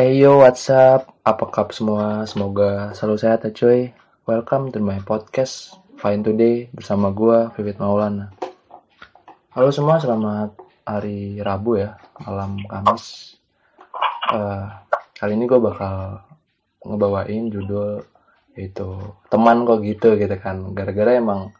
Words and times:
Hey 0.00 0.16
yo, 0.16 0.40
what's 0.40 0.72
up? 0.72 1.12
Apa 1.28 1.52
kabar 1.52 1.76
semua? 1.76 2.24
Semoga 2.24 2.88
selalu 2.96 3.20
sehat 3.20 3.44
ya 3.44 3.52
cuy. 3.52 3.92
Welcome 4.24 4.72
to 4.72 4.80
my 4.80 4.96
podcast 5.04 5.76
Fine 6.00 6.24
Today 6.24 6.72
bersama 6.72 7.12
gua 7.12 7.52
Vivit 7.52 7.76
Maulana. 7.76 8.32
Halo 9.52 9.68
semua, 9.68 10.00
selamat 10.00 10.56
hari 10.88 11.44
Rabu 11.44 11.84
ya, 11.84 12.00
malam 12.24 12.64
Kamis. 12.64 13.36
Eh, 14.32 14.66
kali 15.20 15.36
ini 15.36 15.44
gue 15.44 15.60
bakal 15.60 16.24
ngebawain 16.80 17.52
judul 17.52 18.00
yaitu 18.56 18.96
teman 19.28 19.68
kok 19.68 19.84
gitu 19.84 20.16
gitu 20.16 20.36
kan. 20.40 20.72
Gara-gara 20.72 21.20
emang 21.20 21.52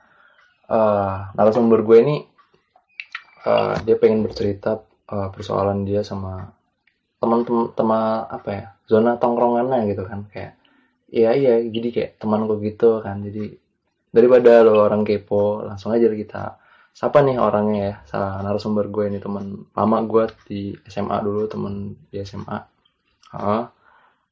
eh, 0.65 1.17
narasumber 1.37 1.85
gue 1.85 1.99
ini 2.09 2.17
eh, 3.45 3.75
dia 3.85 4.01
pengen 4.01 4.25
bercerita 4.25 4.81
eh, 5.13 5.29
persoalan 5.29 5.85
dia 5.85 6.01
sama 6.01 6.57
teman-teman 7.21 7.69
teman 7.77 8.25
apa 8.33 8.49
ya 8.49 8.65
zona 8.89 9.21
tongkrongannya 9.21 9.93
gitu 9.93 10.09
kan. 10.09 10.25
Kayak 10.33 10.57
iya 11.13 11.37
iya 11.37 11.61
jadi 11.69 11.89
kayak 11.93 12.11
teman 12.17 12.49
kok 12.49 12.65
gitu 12.65 13.05
kan. 13.05 13.21
Jadi 13.21 13.55
daripada 14.11 14.65
lo 14.65 14.81
orang 14.89 15.05
kepo 15.05 15.63
langsung 15.63 15.93
aja 15.93 16.09
kita 16.09 16.57
siapa 16.97 17.21
nih 17.21 17.37
orangnya 17.37 17.81
ya. 17.85 17.95
Salah 18.09 18.41
narasumber 18.41 18.89
gue 18.89 19.13
ini 19.13 19.21
teman 19.21 19.69
lama 19.77 19.99
gue 20.09 20.25
di 20.49 20.61
SMA 20.89 21.17
dulu 21.21 21.45
teman 21.47 21.95
di 22.09 22.19
SMA 22.25 22.59
ah 23.31 23.71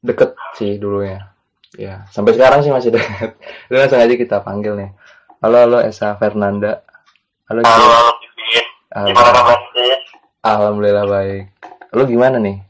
deket 0.02 0.34
sih 0.58 0.74
dulu 0.74 1.06
ya 1.06 1.30
ya 1.78 2.02
sampai 2.08 2.34
sekarang 2.34 2.64
sih 2.64 2.72
masih 2.72 2.90
deket. 2.90 3.36
Udah 3.68 3.78
langsung 3.84 4.00
aja 4.00 4.14
kita 4.16 4.40
panggil 4.40 4.74
nih. 4.74 4.90
Halo 5.44 5.56
halo 5.60 5.78
Esa 5.84 6.16
Fernanda. 6.16 6.82
Halo. 7.46 7.62
Halo, 7.62 7.86
halo. 7.86 8.12
Gimana 8.88 9.30
kabar 9.36 9.60
sih? 9.76 9.92
alhamdulillah 10.40 11.06
baik. 11.06 11.44
Lo 11.92 12.08
gimana 12.08 12.40
nih 12.40 12.67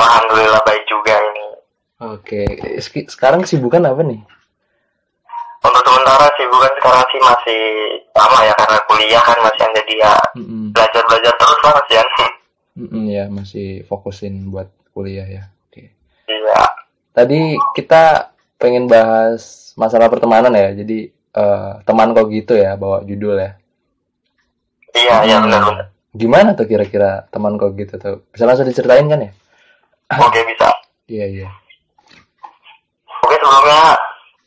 Alhamdulillah 0.00 0.62
baik 0.64 0.84
juga 0.88 1.14
ini. 1.14 1.46
Oke, 2.00 2.42
Ski- 2.80 3.08
sekarang 3.12 3.44
kesibukan 3.44 3.84
apa 3.84 4.00
nih? 4.00 4.20
Untuk 5.60 5.82
sementara 5.84 6.24
sih 6.40 6.48
bukan 6.48 6.72
sekarang 6.80 7.04
sih 7.12 7.20
masih 7.20 7.62
sama 8.16 8.38
ya 8.48 8.54
karena 8.56 8.78
kuliah 8.88 9.20
kan 9.20 9.36
masih 9.44 9.60
yang 9.60 9.72
jadi 9.76 9.94
ya 10.00 10.14
belajar-belajar 10.72 11.32
terus 11.36 11.60
lah 11.60 11.72
masih 11.76 11.94
ya. 11.94 12.04
Mm-mm, 12.80 13.04
ya 13.12 13.24
masih 13.28 13.68
fokusin 13.84 14.48
buat 14.48 14.72
kuliah 14.96 15.28
ya. 15.28 15.42
Oke. 15.68 15.92
Iya. 16.24 16.64
Tadi 17.12 17.60
kita 17.76 18.32
pengen 18.56 18.88
bahas 18.88 19.72
masalah 19.76 20.08
pertemanan 20.08 20.56
ya. 20.56 20.72
Jadi 20.72 21.12
eh, 21.12 21.72
teman 21.84 22.16
kok 22.16 22.32
gitu 22.32 22.56
ya, 22.56 22.80
bawa 22.80 23.04
judul 23.04 23.36
ya. 23.36 23.60
Iya, 24.96 25.16
iya 25.28 25.36
benar-benar. 25.44 25.92
Gimana 26.16 26.56
tuh 26.56 26.64
kira-kira 26.64 27.28
teman 27.28 27.60
kok 27.60 27.76
gitu 27.76 28.00
tuh? 28.00 28.24
Bisa 28.32 28.48
langsung 28.48 28.64
diceritain 28.64 29.04
kan 29.06 29.28
ya? 29.28 29.32
Oke 30.18 30.40
bisa. 30.42 30.68
Iya 31.06 31.26
iya. 31.26 31.48
Oke 33.22 33.36
sebelumnya 33.38 33.94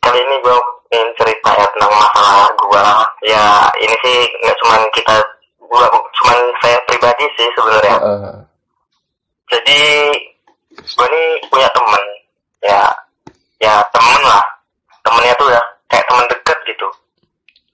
kali 0.00 0.20
ini 0.20 0.36
gue 0.40 0.56
ingin 0.92 1.08
cerita 1.16 1.50
ya 1.56 1.66
tentang 1.72 1.92
masalah 1.92 2.48
gua. 2.60 2.84
Ya 3.24 3.44
ini 3.80 3.94
sih 4.04 4.16
nggak 4.44 4.56
cuman 4.60 4.80
kita 4.92 5.14
gua 5.64 5.88
cuman 5.88 6.38
saya 6.60 6.76
pribadi 6.84 7.24
sih 7.36 7.48
sebenarnya. 7.56 7.96
Eh, 7.96 8.36
Jadi 9.48 9.80
gue 10.74 11.06
nih 11.06 11.28
punya 11.48 11.68
temen 11.70 12.02
ya 12.60 12.82
ya 13.62 13.74
temen 13.88 14.20
lah 14.24 14.42
temennya 15.00 15.32
tuh 15.38 15.48
ya 15.48 15.62
kayak 15.86 16.04
temen 16.08 16.26
deket 16.28 16.58
gitu 16.66 16.88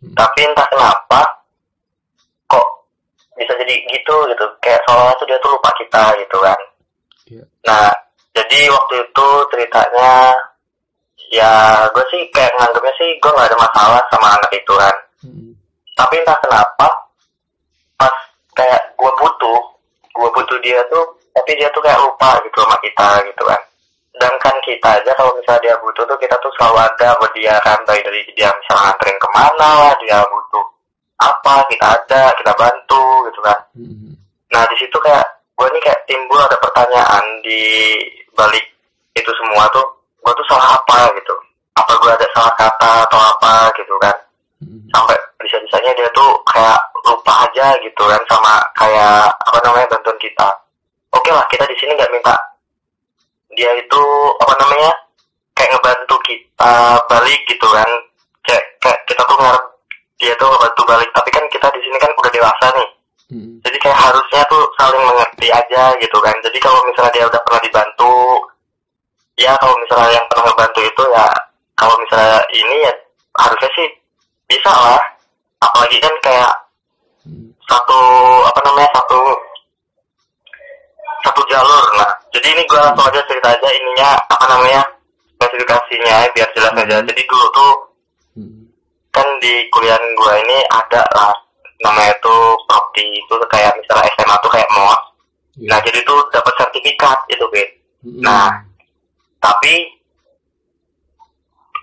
Hmm. 0.01 0.17
tapi 0.17 0.49
entah 0.49 0.65
kenapa 0.73 1.21
kok 2.49 2.69
bisa 3.37 3.53
jadi 3.53 3.75
gitu 3.85 4.15
gitu 4.33 4.45
kayak 4.65 4.81
seolah 4.89 5.13
tuh 5.21 5.29
dia 5.29 5.37
tuh 5.45 5.53
lupa 5.53 5.69
kita 5.77 6.17
gitu 6.25 6.41
kan 6.41 6.57
Iya. 7.31 7.45
nah 7.62 7.86
jadi 8.34 8.67
waktu 8.70 8.95
itu 9.06 9.28
ceritanya 9.55 10.34
ya 11.31 11.87
gue 11.95 12.05
sih 12.11 12.27
kayak 12.34 12.50
nganggapnya 12.59 12.95
sih 12.98 13.11
gue 13.22 13.31
nggak 13.31 13.48
ada 13.50 13.59
masalah 13.59 14.03
sama 14.11 14.34
anak 14.34 14.50
itu 14.50 14.72
kan. 14.75 14.94
Mm, 15.22 15.55
tapi 15.94 16.15
entah 16.19 16.38
kenapa 16.43 16.87
pas 17.94 18.15
kayak 18.59 18.82
gue 18.99 19.10
butuh 19.15 19.60
gue 20.10 20.28
butuh 20.34 20.59
dia 20.62 20.82
tuh 20.91 21.06
tapi 21.31 21.55
dia 21.55 21.71
tuh 21.71 21.82
kayak 21.82 22.03
lupa 22.03 22.34
gitu 22.43 22.59
sama 22.62 22.77
kita 22.82 23.09
gitu 23.31 23.43
kan. 23.47 23.60
Sedangkan 24.10 24.56
kita 24.66 24.88
aja 25.00 25.10
kalau 25.15 25.32
misalnya 25.38 25.62
dia 25.71 25.75
butuh 25.78 26.05
tuh 26.05 26.19
kita 26.19 26.34
tuh 26.43 26.50
selalu 26.59 26.78
ada 26.82 27.09
buat 27.22 27.32
dia 27.38 27.55
kan. 27.62 27.78
Baik 27.87 28.03
dari 28.03 28.21
dia 28.34 28.50
misalnya 28.50 28.91
nganterin 28.91 29.19
ke 29.22 29.28
mana 29.31 29.69
lah 29.87 29.94
dia 30.03 30.19
butuh 30.26 30.65
apa 31.21 31.55
kita 31.71 31.87
ada 31.94 32.22
kita 32.34 32.53
bantu 32.59 33.05
gitu 33.31 33.41
kan. 33.43 33.59
Mm, 33.78 34.19
nah 34.50 34.66
di 34.66 34.76
situ 34.82 34.99
kayak 34.99 35.40
gue 35.60 35.69
nih 35.76 35.82
kayak 35.84 36.00
timbul 36.09 36.41
ada 36.41 36.56
pertanyaan 36.56 37.21
di 37.44 37.60
balik 38.32 38.65
itu 39.12 39.28
semua 39.37 39.69
tuh 39.76 39.84
gue 40.25 40.32
tuh 40.32 40.47
salah 40.48 40.72
apa 40.72 41.12
gitu. 41.21 41.37
Apa 41.76 41.93
gue 42.00 42.10
ada 42.16 42.26
salah 42.32 42.54
kata 42.56 43.04
atau 43.04 43.21
apa 43.21 43.69
gitu 43.76 43.93
kan. 44.00 44.16
Mm, 44.65 44.88
sampai 44.88 45.20
bisa-bisanya 45.44 45.93
dia 46.00 46.09
tuh 46.16 46.32
kayak 46.49 46.81
lupa 47.04 47.44
aja 47.44 47.76
gitu 47.84 48.03
kan 48.09 48.20
sama 48.25 48.56
kayak 48.72 49.28
apa 49.37 49.59
namanya 49.60 49.93
bantuan 49.93 50.16
kita. 50.16 50.49
Oke 51.12 51.28
lah 51.28 51.44
kita 51.53 51.69
di 51.69 51.76
sini 51.76 51.93
nggak 51.93 52.09
minta 52.09 52.32
dia 53.53 53.69
itu 53.76 54.03
apa 54.41 54.56
namanya 54.65 54.97
kayak 55.53 55.76
ngebantu 55.76 56.16
kita 56.25 56.72
balik 57.04 57.41
gitu 57.44 57.69
kan. 57.69 57.91
Kayak, 58.49 58.65
kayak 58.81 58.99
kita 59.04 59.22
tuh 59.28 59.37
ngarep 59.37 59.65
dia 60.16 60.32
tuh 60.41 60.49
ngebantu 60.49 60.82
balik. 60.88 61.10
Tapi 61.12 61.28
kan 61.28 61.44
kita 61.53 61.69
di 61.76 61.81
sini 61.84 62.00
kan 62.00 62.09
udah 62.16 62.32
dewasa 62.32 62.66
nih 62.81 62.88
mm, 63.31 63.63
jadi 63.65 63.77
kayak 63.81 63.99
harusnya 63.99 64.43
tuh 64.51 64.63
saling 64.77 65.03
mengerti 65.07 65.49
aja 65.49 65.95
gitu 66.03 66.19
kan. 66.21 66.35
Jadi 66.43 66.59
kalau 66.59 66.81
misalnya 66.87 67.13
dia 67.15 67.25
udah 67.31 67.41
pernah 67.47 67.61
dibantu 67.63 68.15
ya 69.41 69.53
kalau 69.57 69.73
misalnya 69.81 70.11
yang 70.21 70.27
pernah 70.29 70.45
ngebantu 70.53 70.81
itu 70.85 71.03
ya 71.17 71.29
kalau 71.79 71.95
misalnya 72.03 72.39
ini 72.53 72.77
ya 72.85 72.93
harusnya 73.39 73.71
sih 73.79 73.89
bisa 74.51 74.73
lah. 74.75 75.01
Apalagi 75.61 75.97
kan 76.03 76.15
kayak 76.21 76.53
mm, 77.25 77.49
satu 77.65 78.01
apa 78.51 78.61
namanya 78.67 78.91
satu 78.99 79.21
satu 81.25 81.41
jalur. 81.47 81.85
Nah 81.97 82.11
jadi 82.35 82.47
ini 82.53 82.62
gue 82.67 82.79
langsung 82.79 83.07
aja 83.07 83.21
cerita 83.31 83.49
aja 83.55 83.69
ininya 83.71 84.19
apa 84.27 84.45
namanya 84.51 84.83
spesifikasinya 85.39 86.17
biar 86.35 86.49
jelas 86.53 86.75
aja. 86.75 86.97
Jadi 87.01 87.23
dulu 87.31 87.47
tuh 87.55 87.73
mm, 88.43 88.61
kan 89.15 89.27
di 89.39 89.67
kuliah 89.71 89.97
gue 89.97 90.35
ini 90.45 90.59
ada 90.69 91.07
lah 91.15 91.50
namanya 91.81 92.13
tuh 92.21 92.57
prodi 92.69 93.07
itu 93.17 93.35
kayak 93.49 93.73
misalnya 93.81 94.09
SMA 94.17 94.37
tuh 94.45 94.53
kayak 94.53 94.69
MOS 94.77 95.01
iya. 95.61 95.69
nah 95.73 95.79
jadi 95.81 95.99
tuh 96.05 96.19
dapat 96.33 96.53
sertifikat 96.61 97.19
itu 97.33 97.47
bet 97.53 97.81
Mm, 98.01 98.25
nah. 98.25 98.49
tapi 99.45 99.93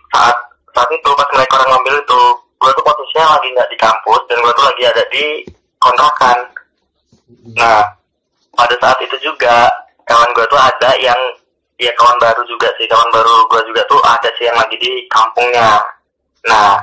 saat 0.10 0.34
saat 0.74 0.90
itu 0.90 1.10
pas 1.14 1.30
mereka 1.30 1.62
orang 1.62 1.78
ngambil 1.78 1.96
itu 2.02 2.22
gue 2.58 2.72
tuh 2.74 2.86
posisinya 2.86 3.38
lagi 3.38 3.48
nggak 3.54 3.70
di 3.70 3.78
kampus 3.78 4.22
dan 4.26 4.42
gue 4.42 4.54
tuh 4.58 4.66
lagi 4.66 4.84
ada 4.90 5.04
di 5.14 5.26
kontrakan. 5.78 6.38
Mm, 7.30 7.54
nah 7.54 7.86
pada 8.58 8.76
saat 8.82 8.98
itu 9.06 9.14
juga 9.22 9.70
kawan 10.10 10.34
gue 10.34 10.46
tuh 10.50 10.58
ada 10.58 10.90
yang 10.98 11.22
ya 11.78 11.94
kawan 11.94 12.18
baru 12.18 12.42
juga 12.50 12.74
sih 12.82 12.90
kawan 12.90 13.14
baru 13.14 13.46
gue 13.54 13.62
juga 13.70 13.86
tuh 13.86 14.02
ada 14.02 14.30
sih 14.42 14.50
yang 14.50 14.58
lagi 14.58 14.74
di 14.82 15.06
kampungnya. 15.14 15.86
Nah 16.50 16.82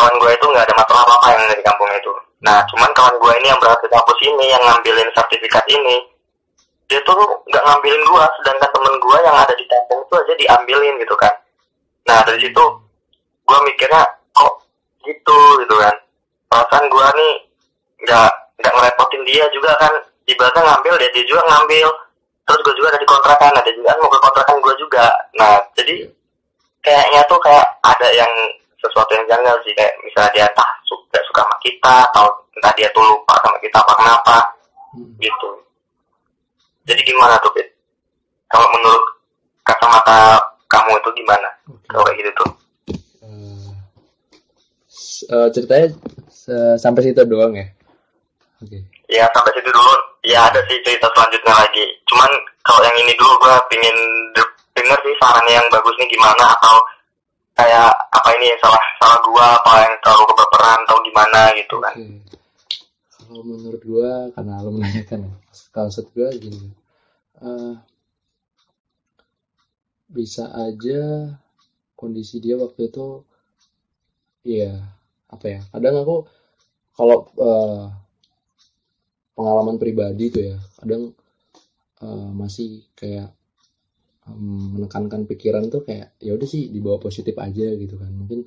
kawan 0.00 0.16
gue 0.16 0.30
itu 0.32 0.46
nggak 0.48 0.64
ada 0.64 0.74
masalah 0.80 1.00
apa 1.04 1.12
apa 1.20 1.26
yang 1.36 1.42
ada 1.44 1.54
di 1.60 1.64
kampungnya 1.68 1.96
itu. 2.00 2.12
Nah 2.40 2.58
cuman 2.72 2.90
kawan 2.96 3.14
gue 3.20 3.32
ini 3.36 3.46
yang 3.52 3.60
berangkat 3.60 3.84
ke 3.84 3.88
kampus 3.92 4.18
ini 4.24 4.44
yang 4.48 4.62
ngambilin 4.64 5.08
sertifikat 5.12 5.64
ini 5.68 5.96
dia 6.88 6.98
tuh 7.04 7.20
nggak 7.20 7.64
ngambilin 7.68 8.00
gue 8.00 8.24
sedangkan 8.40 8.70
temen 8.72 8.94
gue 8.96 9.18
yang 9.20 9.36
ada 9.36 9.52
di 9.52 9.64
kampung 9.68 10.00
itu 10.00 10.14
aja 10.16 10.34
diambilin 10.40 10.94
gitu 11.04 11.14
kan. 11.20 11.34
Nah 12.08 12.24
dari 12.24 12.40
situ 12.40 12.64
gue 13.44 13.58
mikirnya 13.68 14.00
kok 14.32 14.64
gitu? 15.04 15.40
Gitu 15.68 15.74
kan. 15.76 15.94
Perasaan 16.48 16.88
gue 16.88 17.06
nih 17.20 17.32
nggak 18.08 18.30
nggak 18.64 18.72
ngerepotin 18.72 19.22
dia 19.28 19.44
juga 19.52 19.76
kan. 19.76 19.92
Ibaratnya 20.24 20.64
ngambil 20.64 20.96
dia 20.96 21.10
dia 21.12 21.24
juga 21.28 21.44
ngambil. 21.44 21.88
Terus 22.48 22.60
gue 22.64 22.74
juga 22.80 22.88
ada 22.96 23.00
di 23.04 23.08
kontrakan. 23.08 23.52
Ada 23.52 23.70
juga 23.76 23.92
kan 23.92 23.98
mau 24.00 24.08
ke 24.08 24.20
kontrakan 24.24 24.56
gue 24.64 24.74
juga. 24.80 25.04
Nah 25.36 25.60
jadi 25.76 26.08
kayaknya 26.80 27.20
tuh 27.28 27.36
kayak 27.44 27.68
ada 27.84 28.08
yang 28.16 28.32
sesuatu 28.80 29.10
yang 29.14 29.26
janggal 29.28 29.56
sih 29.62 29.72
kayak 29.76 29.94
misalnya 30.02 30.30
dia 30.34 30.44
entah 30.48 30.70
suka 30.88 31.18
suka 31.28 31.40
sama 31.44 31.56
kita 31.60 31.94
atau 32.12 32.26
entah 32.56 32.72
dia 32.74 32.88
tuh 32.96 33.04
lupa 33.04 33.36
sama 33.44 33.58
kita 33.60 33.78
apa 33.78 33.92
kenapa 33.96 34.36
mm. 34.96 35.12
gitu. 35.20 35.48
Jadi 36.88 37.00
gimana 37.06 37.38
tuh 37.44 37.52
Pit? 37.54 37.70
kalau 38.50 38.66
menurut 38.74 39.04
kacamata 39.62 40.42
kamu 40.66 40.98
itu 40.98 41.10
gimana? 41.22 41.48
Oke. 41.70 41.86
kalau 41.86 42.02
kayak 42.02 42.18
gitu 42.18 42.30
tuh. 42.34 42.50
Eh, 43.22 43.70
eh, 45.30 45.48
ceritanya 45.54 45.86
se- 46.26 46.78
sampai 46.82 47.06
situ 47.06 47.22
doang 47.30 47.54
ya? 47.54 47.66
Oke. 48.58 48.78
Ya 49.06 49.24
sampai 49.30 49.54
situ 49.54 49.70
dulu. 49.70 49.94
Ya 50.26 50.50
ada 50.50 50.60
sih 50.66 50.76
cerita 50.82 51.06
selanjutnya 51.14 51.54
lagi. 51.54 51.84
Cuman 52.10 52.30
kalau 52.66 52.82
yang 52.84 52.96
ini 52.98 53.14
dulu 53.16 53.32
gue 53.38 53.54
pingin 53.72 53.96
de- 54.34 54.56
denger 54.74 54.98
sih 55.00 55.14
sarannya 55.22 55.54
yang 55.54 55.66
bagus 55.70 55.94
nih 55.96 56.10
gimana 56.10 56.44
atau 56.58 56.74
kayak 57.58 57.90
apa 58.10 58.28
ini 58.38 58.48
salah 58.62 58.82
salah 58.98 59.18
gua 59.26 59.46
apa 59.58 59.72
yang 59.84 59.94
terlalu 60.02 60.24
kebaperan 60.32 60.78
atau 60.86 60.96
gimana 61.06 61.40
gitu 61.58 61.76
kan 61.82 61.94
Oke. 61.96 62.38
Kalau 63.20 63.42
menurut 63.46 63.82
gua 63.86 64.10
karena 64.34 64.58
lo 64.58 64.70
menanyakan 64.74 65.20
ya, 65.22 65.32
maksud 65.76 66.06
gua 66.16 66.28
gini. 66.34 66.66
eh, 67.40 67.74
bisa 70.10 70.50
aja 70.66 71.30
kondisi 71.94 72.42
dia 72.42 72.58
waktu 72.58 72.90
itu 72.90 73.22
ya 74.42 74.72
apa 75.30 75.46
ya 75.46 75.60
kadang 75.70 75.94
aku 76.02 76.16
kalau 76.96 77.18
eh, 77.38 77.82
pengalaman 79.36 79.76
pribadi 79.80 80.24
tuh 80.34 80.42
ya 80.54 80.56
kadang 80.82 81.02
eh, 82.02 82.28
masih 82.34 82.82
kayak 82.98 83.30
menekankan 84.38 85.26
pikiran 85.26 85.66
tuh 85.68 85.82
kayak 85.82 86.16
ya 86.22 86.34
udah 86.36 86.48
sih 86.48 86.70
dibawa 86.70 87.00
positif 87.02 87.34
aja 87.38 87.66
gitu 87.76 87.98
kan. 87.98 88.10
Mungkin 88.12 88.46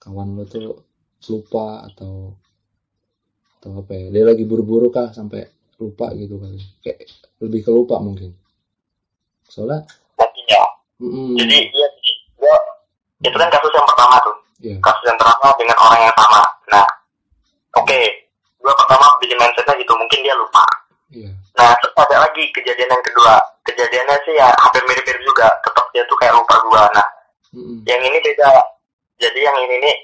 kawan 0.00 0.36
lo 0.36 0.44
tuh 0.46 0.86
lupa 1.32 1.86
atau 1.88 2.36
atau 3.58 3.70
apa 3.82 3.92
ya 3.96 4.06
dia 4.12 4.24
lagi 4.28 4.44
buru-buru 4.46 4.92
kah 4.92 5.10
sampai 5.10 5.46
lupa 5.80 6.12
gitu 6.14 6.38
kali. 6.38 6.60
Kayak 6.80 7.10
lebih 7.42 7.60
ke 7.66 7.70
lupa 7.72 7.98
mungkin. 7.98 8.32
Soalnya 9.48 9.82
nantinya 10.16 10.60
mm, 11.02 11.34
jadi 11.40 11.56
sih. 11.74 12.16
Gua 12.38 12.56
itu 13.24 13.36
kan 13.36 13.48
kasus 13.50 13.72
yang 13.74 13.88
pertama 13.88 14.14
tuh. 14.22 14.36
Ya 14.62 14.76
kasus 14.78 15.04
yang 15.04 15.18
pertama 15.18 15.46
dengan 15.58 15.76
orang 15.82 16.00
yang 16.06 16.14
sama. 16.14 16.42
Nah 16.70 16.86
oke. 17.80 18.00
Gua 18.62 18.72
pertama 18.74 19.06
bikin 19.20 19.38
mindsetnya 19.38 19.74
gitu 19.78 19.92
mungkin 19.98 20.20
dia 20.22 20.34
lupa 20.38 20.85
iya. 21.16 21.30
Nah 21.56 21.72
terus 21.80 21.94
ada 21.96 22.16
lagi 22.28 22.44
kejadian 22.52 22.92
yang 22.92 23.04
kedua. 23.04 23.40
Kejadiannya 23.64 24.16
sih 24.28 24.34
ya 24.36 24.52
hampir 24.60 24.84
mirip-mirip 24.84 25.22
juga. 25.24 25.48
Tetap 25.64 25.84
dia 25.96 26.04
tuh 26.04 26.18
kayak 26.20 26.36
lupa 26.36 26.56
gua. 26.68 26.84
Nah 26.92 27.06
Mm, 27.56 27.80
yang 27.88 28.00
ini 28.04 28.18
beda. 28.20 28.52
Jadi 29.16 29.40
yang 29.40 29.56
ini 29.64 29.80
nih 29.80 29.96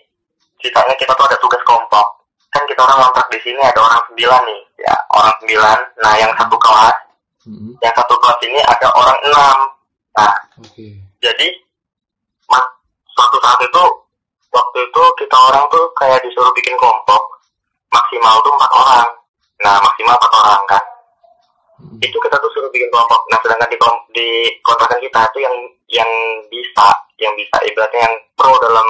ceritanya 0.57 0.97
kita 0.97 1.13
tuh 1.13 1.29
ada 1.29 1.37
tugas 1.37 1.61
kelompok. 1.69 2.07
Kan 2.49 2.65
kita 2.65 2.81
orang 2.81 3.05
ngontrak 3.05 3.29
di 3.29 3.39
sini 3.45 3.61
ada 3.61 3.77
orang 3.77 4.01
sembilan 4.09 4.43
nih. 4.49 4.61
Ya 4.81 4.95
orang 5.13 5.35
sembilan. 5.37 5.79
Nah 6.01 6.15
yang 6.17 6.33
satu 6.41 6.57
kelas 6.57 6.97
mm, 7.45 7.71
yang 7.85 7.95
satu 7.97 8.15
kelas 8.17 8.39
ini 8.49 8.61
ada 8.65 8.89
orang 8.97 9.19
enam. 9.29 9.59
Nah 10.17 10.33
oke. 10.65 10.87
jadi 11.21 11.47
mas 12.49 12.65
suatu 13.13 13.37
saat 13.45 13.61
itu 13.61 13.85
waktu 14.53 14.79
itu 14.89 15.03
kita 15.21 15.37
orang 15.37 15.65
tuh 15.69 15.85
kayak 16.01 16.25
disuruh 16.25 16.53
bikin 16.57 16.73
kelompok. 16.81 17.21
Maksimal 17.93 18.41
tuh 18.41 18.53
empat 18.57 18.73
orang. 18.73 19.09
Nah 19.61 19.77
maksimal 19.85 20.17
empat 20.17 20.33
orang 20.33 20.63
kan 20.73 20.85
itu 21.99 22.17
kita 22.19 22.37
tuh 22.39 22.51
suruh 22.53 22.71
bikin 22.71 22.91
kelompok. 22.91 23.21
Nah 23.31 23.39
sedangkan 23.41 23.69
di 23.71 23.77
kelom- 23.79 24.07
di 24.13 24.29
kontrakan 24.63 24.99
kita 24.99 25.21
itu 25.33 25.39
yang 25.43 25.57
yang 25.89 26.11
bisa 26.49 26.89
yang 27.19 27.33
bisa 27.37 27.57
ibaratnya 27.65 28.11
yang 28.11 28.15
pro 28.35 28.51
dalam 28.59 28.87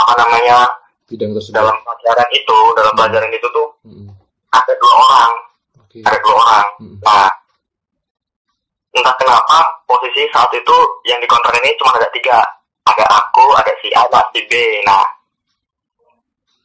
apa 0.00 0.12
namanya 0.16 0.64
bidang 1.06 1.34
tersebut. 1.36 1.54
dalam 1.54 1.76
pelajaran 1.84 2.28
itu 2.32 2.58
dalam 2.74 2.92
pelajaran 2.96 3.30
itu 3.30 3.48
tuh 3.50 3.68
Mm, 3.84 4.08
ada 4.52 4.72
dua 4.76 4.94
orang. 4.94 5.32
Oke. 5.80 5.98
Ada 6.04 6.18
dua 6.20 6.34
orang. 6.36 6.66
Mm, 6.82 6.96
nah 7.00 7.28
entah 8.90 9.14
kenapa 9.16 9.58
posisi 9.86 10.26
saat 10.34 10.50
itu 10.52 10.76
yang 11.06 11.18
di 11.22 11.28
kontrak 11.30 11.54
ini 11.62 11.72
cuma 11.78 11.94
ada 11.94 12.08
tiga. 12.10 12.38
Ada 12.90 13.04
aku 13.06 13.44
ada 13.54 13.72
si 13.78 13.88
A 13.94 14.02
dan 14.10 14.24
si 14.34 14.42
B. 14.50 14.52
Nah 14.84 15.04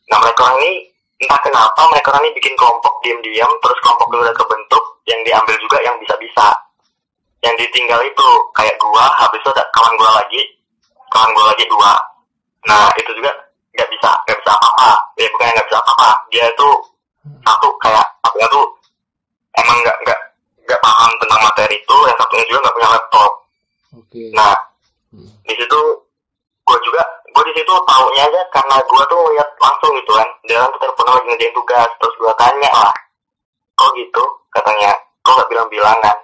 nah 0.05 0.17
mereka 0.21 0.41
orang 0.45 0.57
ini 0.61 0.73
entah 1.21 1.39
kenapa 1.41 1.81
mereka 1.89 2.13
orang 2.13 2.23
ini 2.27 2.37
bikin 2.37 2.53
kelompok 2.55 2.93
diam-diam 3.01 3.49
terus 3.61 3.77
kelompok 3.81 4.07
itu 4.09 4.17
udah 4.21 4.35
kebentuk 4.35 4.83
yang 5.05 5.19
diambil 5.25 5.55
juga 5.61 5.77
yang 5.85 5.95
bisa-bisa. 6.01 6.47
Yang 7.45 7.67
ditinggal 7.67 8.01
itu 8.01 8.27
kayak 8.57 8.75
gua 8.81 9.05
habis 9.21 9.37
itu 9.41 9.49
ada 9.53 9.65
kawan 9.73 9.93
gua 10.01 10.11
lagi 10.17 10.41
kawan 11.13 11.29
gua 11.37 11.45
lagi 11.53 11.65
dua. 11.69 11.93
Nah 12.65 12.89
itu 12.97 13.11
juga 13.13 13.31
nggak 13.77 13.89
bisa 13.93 14.09
nggak 14.25 14.37
bisa 14.41 14.51
apa-apa. 14.53 14.89
Ya 15.21 15.27
bukan 15.29 15.53
nggak 15.53 15.67
bisa 15.69 15.77
apa-apa. 15.81 16.09
Dia 16.33 16.45
itu 16.49 16.69
satu 17.45 17.69
kayak 17.81 18.05
satunya 18.25 18.47
tuh 18.49 18.65
emang 19.61 19.77
nggak 19.85 19.97
nggak 20.05 20.19
nggak 20.65 20.81
paham 20.81 21.11
tentang 21.21 21.41
materi 21.45 21.75
itu 21.77 21.97
yang 22.09 22.17
satunya 22.17 22.45
juga 22.49 22.59
nggak 22.65 22.75
punya 22.75 22.89
laptop. 22.89 23.31
Oke. 23.93 24.23
Nah 24.33 24.53
Mm, 25.15 25.31
di 25.47 25.53
situ 25.55 25.79
gue 26.65 26.77
juga 26.83 27.01
gue 27.31 27.43
di 27.47 27.53
situ 27.55 27.73
taunya 27.87 28.27
aja 28.27 28.41
karena 28.51 28.75
gue 28.83 29.01
tuh 29.07 29.21
lihat 29.31 29.49
langsung 29.63 29.91
gitu 29.95 30.11
kan. 30.11 30.27
Dia 30.43 30.59
kan 30.59 30.69
tuh 30.75 30.79
telepon 30.83 31.07
lagi 31.07 31.25
ngerjain 31.31 31.53
tugas 31.55 31.89
terus 32.03 32.15
gue 32.19 32.33
tanya 32.35 32.71
lah. 32.75 32.95
Kok 33.79 33.91
gitu 33.95 34.23
katanya 34.55 34.91
kok 35.21 35.33
nggak 35.35 35.49
bilang-bilang 35.51 35.97
kan 35.99 36.17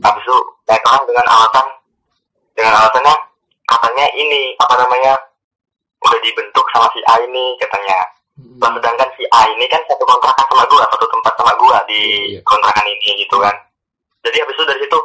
habis 0.00 0.22
itu 0.22 0.36
mereka 0.64 0.88
kan 0.88 1.02
dengan 1.04 1.26
alasan 1.28 1.66
dengan 2.54 2.72
alasannya 2.78 3.14
katanya 3.66 4.06
ini 4.14 4.54
apa 4.56 4.74
namanya 4.78 5.12
udah 6.02 6.20
dibentuk 6.22 6.66
sama 6.70 6.86
si 6.94 7.00
A 7.10 7.14
ini 7.20 7.54
katanya 7.58 7.98
mm, 8.38 8.58
Nah, 8.62 8.70
sedangkan 8.78 9.08
si 9.18 9.22
A 9.30 9.46
ini 9.50 9.66
kan 9.66 9.82
satu 9.86 10.02
kontrakan 10.06 10.46
sama 10.50 10.64
gua, 10.66 10.82
satu 10.88 11.06
tempat 11.06 11.32
sama 11.38 11.52
gua 11.58 11.78
di 11.86 12.00
Iya. 12.34 12.40
kontrakan 12.46 12.86
ini 12.88 13.26
gitu 13.26 13.36
kan. 13.38 13.54
Jadi 14.22 14.36
habis 14.38 14.54
itu 14.54 14.64
dari 14.64 14.80
situ, 14.80 14.98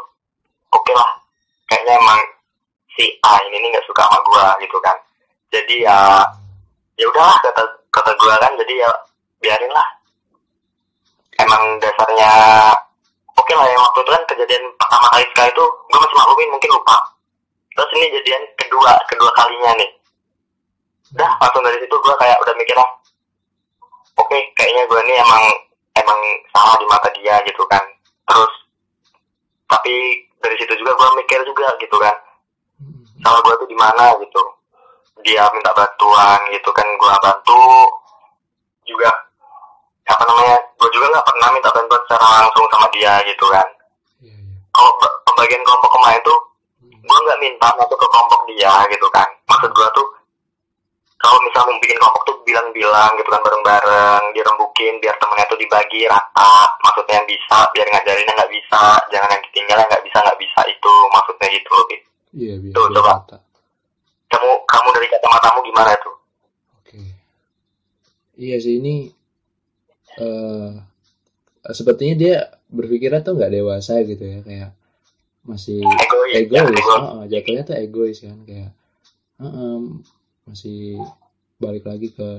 oke 0.69 0.91
lah, 0.93 1.09
kayaknya 1.65 1.97
emang 1.97 2.21
si 2.93 3.05
A 3.25 3.41
ini 3.49 3.57
nih 3.59 3.69
nggak 3.73 3.85
suka 3.89 4.05
sama 4.05 4.19
gua 4.25 4.45
gitu 4.61 4.77
kan. 4.81 4.93
Jadi 5.49 5.85
ya, 5.85 6.21
ya 6.97 7.05
udahlah 7.09 7.37
kata 7.41 7.61
kata 7.89 8.11
gua 8.17 8.33
kan, 8.37 8.53
jadi 8.61 8.73
ya 8.85 8.89
biarin 9.41 9.73
lah. 9.73 9.87
Emang 11.37 11.63
dasarnya 11.77 12.31
oke 13.37 13.53
lah 13.53 13.67
yang 13.69 13.81
waktu 13.81 13.99
itu 14.01 14.11
kan 14.11 14.23
kejadian 14.29 14.63
pertama 14.81 15.07
kali 15.13 15.25
sekali 15.29 15.49
itu 15.53 15.65
gua 15.93 15.99
masih 16.01 16.17
maklumin 16.17 16.49
mungkin 16.53 16.71
lupa. 16.73 16.97
Terus 17.77 17.89
ini 17.93 18.05
jadian 18.21 18.43
kedua 18.57 18.91
kedua 19.05 19.29
kalinya 19.37 19.71
nih. 19.77 19.89
Udah 21.13 21.31
langsung 21.39 21.63
dari 21.63 21.77
situ 21.77 21.95
gua 22.01 22.15
kayak 22.19 22.35
udah 22.41 22.53
mikir 22.57 22.75
lah, 22.75 22.89
oke 24.17 24.37
kayaknya 24.57 24.83
gue 24.89 24.99
ini 25.07 25.13
emang 25.21 25.43
emang 25.95 26.19
salah 26.51 26.75
di 26.81 26.85
mata 26.89 27.09
dia 27.15 27.37
gitu 27.45 27.63
kan 27.69 27.81
terus 28.27 28.53
tapi 29.69 29.93
dari 30.41 30.55
situ 30.57 30.73
juga 30.81 30.91
gue 30.97 31.09
mikir 31.21 31.39
juga 31.45 31.69
gitu 31.79 31.95
kan 32.01 32.15
salah 33.21 33.39
gue 33.45 33.53
tuh 33.61 33.69
di 33.69 33.77
mana 33.77 34.13
gitu 34.19 34.41
dia 35.25 35.45
minta 35.53 35.71
bantuan 35.73 36.39
gitu 36.53 36.69
kan 36.73 36.85
gue 36.85 37.13
bantu 37.21 37.63
juga 38.89 39.09
apa 40.07 40.23
namanya 40.23 40.55
gue 40.73 40.89
juga 40.89 41.05
nggak 41.09 41.25
pernah 41.25 41.47
minta 41.51 41.69
bantuan 41.69 42.01
secara 42.03 42.25
langsung 42.41 42.65
sama 42.67 42.87
dia 42.89 43.13
gitu 43.23 43.45
kan 43.47 43.67
iya 44.19 44.33
iya 44.33 44.57
kalau 44.69 44.91
pe- 44.95 45.17
pembagian 45.23 45.61
kelompok 45.61 45.91
kemarin 45.93 46.21
tuh 46.23 46.39
Mm, 46.77 46.93
gue 47.01 47.17
nggak 47.17 47.39
minta 47.41 47.67
masuk 47.73 47.97
ke 47.97 48.07
kelompok 48.07 48.39
dia 48.47 48.73
gitu 48.87 49.07
kan 49.09 49.25
maksud 49.45 49.71
gue 49.71 49.87
tuh 49.91 50.07
kalau 51.17 51.41
misal 51.41 51.65
mau 51.65 51.81
bikin 51.81 51.97
kelompok 51.97 52.23
tuh 52.23 52.37
bilang-bilang 52.43 53.09
gitu 53.17 53.27
kan 53.27 53.41
bareng-bareng 53.41 54.23
dirembukin 54.31 54.93
biar 55.01 55.17
temennya 55.17 55.45
tuh 55.45 55.57
dibagi 55.57 56.05
rata 56.05 56.53
maksudnya 56.79 57.17
yang 57.17 57.27
bisa 57.27 57.57
biar 57.73 57.87
ngajarin 57.89 58.23
yang 58.23 58.37
nggak 58.37 58.53
bisa 58.53 58.81
jangan 59.09 59.29
yang 59.33 59.43
ketinggalan 59.43 59.85
nggak 59.85 60.03
bisa 60.05 60.17
nggak 60.21 60.37
bisa 60.37 60.59
itu 60.67 60.93
maksudnya 61.09 61.47
gitu 61.49 61.69
lebih 61.73 61.99
iya 62.37 62.53
biar 62.55 62.71
Tuh, 62.71 62.85
biar 62.85 62.95
coba. 62.95 63.11
rata. 63.17 63.37
kamu 64.29 64.49
kamu 64.63 64.87
dari 64.93 65.07
kacamatamu 65.09 65.59
gimana 65.65 65.91
tuh 65.97 66.15
Oke. 66.77 66.99
Iya 68.37 68.55
sih 68.61 68.77
ini 68.77 69.09
eh 70.17 70.71
sepertinya 71.73 72.15
dia 72.17 72.35
berpikirnya 72.67 73.21
tuh 73.23 73.37
nggak 73.37 73.53
dewasa 73.53 74.01
gitu 74.03 74.23
ya 74.23 74.39
kayak 74.43 74.69
masih 75.47 75.79
egois 75.79 76.31
ya, 76.35 76.39
egois. 76.43 76.67
egois. 76.67 76.87
Heeh, 76.91 77.21
jatuhnya 77.31 77.63
tuh 77.63 77.75
egois 77.79 78.17
kan 78.19 78.39
kayak 78.43 78.71
heeh, 79.39 79.77
masih 80.47 80.99
balik 81.57 81.87
lagi 81.87 82.11
ke 82.11 82.29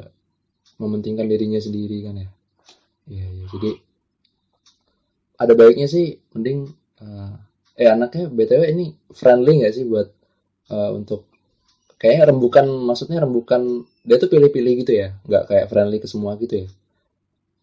mementingkan 0.76 1.26
dirinya 1.26 1.58
sendiri 1.58 2.04
kan 2.04 2.14
ya. 2.20 2.28
Iya 3.08 3.26
iya. 3.32 3.46
Jadi 3.48 3.70
ada 5.38 5.52
baiknya 5.54 5.88
sih 5.88 6.18
mending 6.34 6.68
eh, 7.00 7.32
eh 7.78 7.88
anaknya 7.88 8.26
btw 8.26 8.62
ini 8.74 8.86
friendly 9.14 9.62
nggak 9.62 9.74
sih 9.74 9.84
buat 9.86 10.10
eh, 10.68 10.90
untuk 10.92 11.30
kayak 11.98 12.30
rembukan 12.30 12.66
maksudnya 12.66 13.22
rembukan 13.22 13.86
dia 14.02 14.18
tuh 14.18 14.30
pilih-pilih 14.30 14.82
gitu 14.82 14.92
ya 14.98 15.14
nggak 15.26 15.44
kayak 15.50 15.66
friendly 15.70 15.98
ke 16.02 16.10
semua 16.10 16.34
gitu 16.38 16.66
ya 16.66 16.68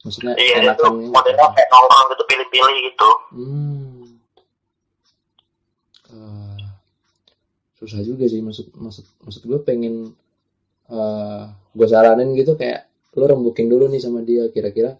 maksudnya 0.05 0.37
iya 0.37 0.61
itu 0.61 0.85
modelnya 1.09 1.49
kayak 1.57 1.69
nongkrong 1.73 2.07
gitu 2.13 2.23
pilih-pilih 2.29 2.77
gitu. 2.85 3.09
Hmm. 3.33 4.01
Eh, 6.13 6.61
susah 7.81 8.01
juga 8.05 8.29
sih 8.29 8.45
maksud 8.45 8.77
maksud 8.77 9.05
maksud 9.25 9.41
gue 9.49 9.59
pengen 9.65 10.13
eh 10.85 11.43
gue 11.49 11.87
saranin 11.89 12.37
gitu 12.37 12.53
kayak 12.53 12.85
lo 13.17 13.25
rembukin 13.25 13.65
dulu 13.65 13.89
nih 13.89 13.97
sama 13.97 14.21
dia 14.21 14.53
kira-kira 14.53 14.93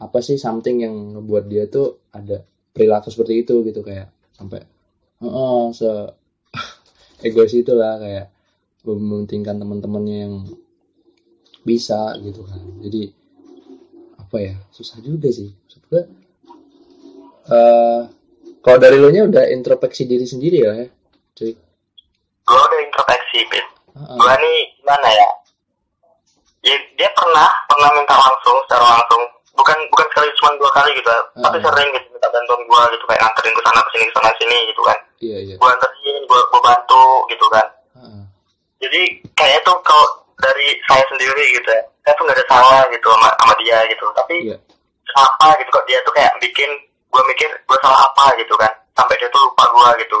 apa 0.00 0.18
sih 0.24 0.40
something 0.40 0.80
yang 0.80 0.94
ngebuat 1.12 1.44
dia 1.52 1.68
tuh 1.68 2.00
ada 2.16 2.40
perilaku 2.72 3.12
seperti 3.12 3.44
itu 3.44 3.60
gitu 3.68 3.84
kayak 3.84 4.08
sampai 4.32 4.64
heeh 5.20 5.62
se 5.76 5.90
egois 7.28 7.52
itulah 7.52 8.00
kayak 8.00 8.32
mementingkan 8.88 9.60
teman-temannya 9.60 10.16
yang 10.24 10.34
bisa 11.66 12.16
gitu 12.24 12.46
kan. 12.48 12.62
Jadi 12.80 13.12
apa 14.28 14.44
ya 14.44 14.54
susah 14.68 15.00
juga 15.00 15.32
sih 15.32 15.48
maksud 15.48 15.82
gue 15.88 16.02
eh 17.48 18.00
kalau 18.60 18.76
dari 18.76 19.00
lo 19.00 19.08
nya 19.08 19.24
udah 19.24 19.48
introspeksi 19.48 20.04
diri 20.04 20.28
sendiri 20.28 20.68
ya 20.68 20.84
cuy 21.32 21.56
gue 22.44 22.60
udah 22.60 22.80
introspeksi 22.84 23.48
Pit 23.48 23.64
Heeh. 23.96 24.16
gue 24.20 24.34
nih 24.44 24.58
gimana 24.84 25.08
ya 25.08 25.28
ya 26.68 26.76
dia 27.00 27.08
pernah 27.16 27.48
pernah 27.72 27.88
minta 27.96 28.20
langsung 28.20 28.56
secara 28.68 29.00
langsung 29.00 29.22
bukan 29.56 29.78
bukan 29.96 30.06
sekali 30.12 30.28
cuma 30.36 30.50
dua 30.60 30.70
kali 30.76 30.90
gitu 30.92 31.08
ya. 31.08 31.20
Hmm. 31.32 31.42
tapi 31.48 31.56
sering 31.64 31.88
gitu 31.96 32.06
minta 32.12 32.28
bantuan 32.28 32.60
gue 32.68 32.82
gitu 32.92 33.04
kayak 33.08 33.20
nganterin 33.24 33.54
ke 33.56 33.62
sana 33.64 33.80
ke 33.80 33.90
sini 33.96 34.04
ke 34.04 34.12
sana 34.12 34.30
sini 34.36 34.56
gitu 34.68 34.82
kan 34.84 34.98
iya 35.24 35.38
iya 35.40 35.54
gue 35.56 35.68
anterin 35.72 36.16
gue 36.28 36.60
bantu 36.60 37.04
gitu 37.32 37.46
kan 37.48 37.66
Heeh. 37.96 38.22
jadi 38.84 39.00
kayaknya 39.32 39.60
tuh 39.64 39.76
kalau 39.80 40.27
dari 40.38 40.68
saya 40.86 41.04
sendiri 41.10 41.44
gitu 41.54 41.68
ya. 41.68 41.82
Saya 42.06 42.12
tuh 42.16 42.22
nggak 42.26 42.38
ada 42.38 42.46
salah 42.46 42.82
gitu 42.90 43.06
sama 43.10 43.28
sama 43.38 43.54
dia 43.60 43.78
gitu. 43.90 44.06
Tapi 44.14 44.36
iya. 44.48 44.56
apa 45.18 45.46
gitu 45.58 45.70
kok 45.74 45.86
dia 45.90 45.98
tuh 46.06 46.14
kayak 46.14 46.32
bikin 46.38 46.70
gue 47.08 47.22
mikir 47.34 47.48
gue 47.50 47.78
salah 47.82 48.00
apa 48.06 48.34
gitu 48.38 48.54
kan. 48.54 48.72
Sampai 48.94 49.18
dia 49.18 49.28
tuh 49.34 49.42
lupa 49.42 49.64
gue 49.66 49.88
gitu. 50.06 50.18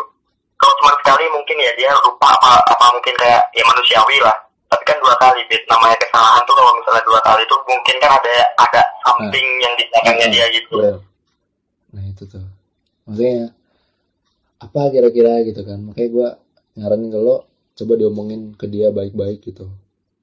Kalau 0.58 0.74
cuma 0.82 0.92
sekali 0.98 1.24
mungkin 1.30 1.56
ya 1.62 1.72
dia 1.78 1.90
lupa 2.02 2.34
apa 2.34 2.58
apa 2.66 2.86
mungkin 2.94 3.14
kayak 3.14 3.42
ya 3.54 3.62
manusiawi 3.66 4.18
lah. 4.22 4.36
Tapi 4.68 4.84
kan 4.84 4.98
dua 5.00 5.14
kali 5.16 5.40
Bit. 5.48 5.64
namanya 5.64 5.96
kesalahan 5.96 6.42
tuh 6.44 6.54
kalau 6.58 6.72
misalnya 6.76 7.02
dua 7.08 7.20
kali 7.24 7.42
tuh 7.48 7.58
mungkin 7.64 7.96
kan 8.04 8.10
ada 8.20 8.34
ada 8.60 8.82
something 9.06 9.46
yang 9.64 9.72
di 9.78 9.84
belakangnya 9.88 10.28
dia 10.28 10.46
gitu. 10.52 10.76
Betul. 10.76 10.98
nah 11.88 12.04
itu 12.04 12.22
tuh. 12.28 12.44
Makanya 13.08 13.48
apa 14.60 14.80
kira-kira 14.92 15.32
gitu 15.46 15.62
kan. 15.64 15.78
Makanya 15.88 16.08
gue 16.12 16.28
nyaranin 16.78 17.08
ke 17.08 17.18
lo 17.18 17.36
coba 17.78 17.92
diomongin 17.94 18.58
ke 18.58 18.66
dia 18.66 18.90
baik-baik 18.90 19.38
gitu 19.46 19.70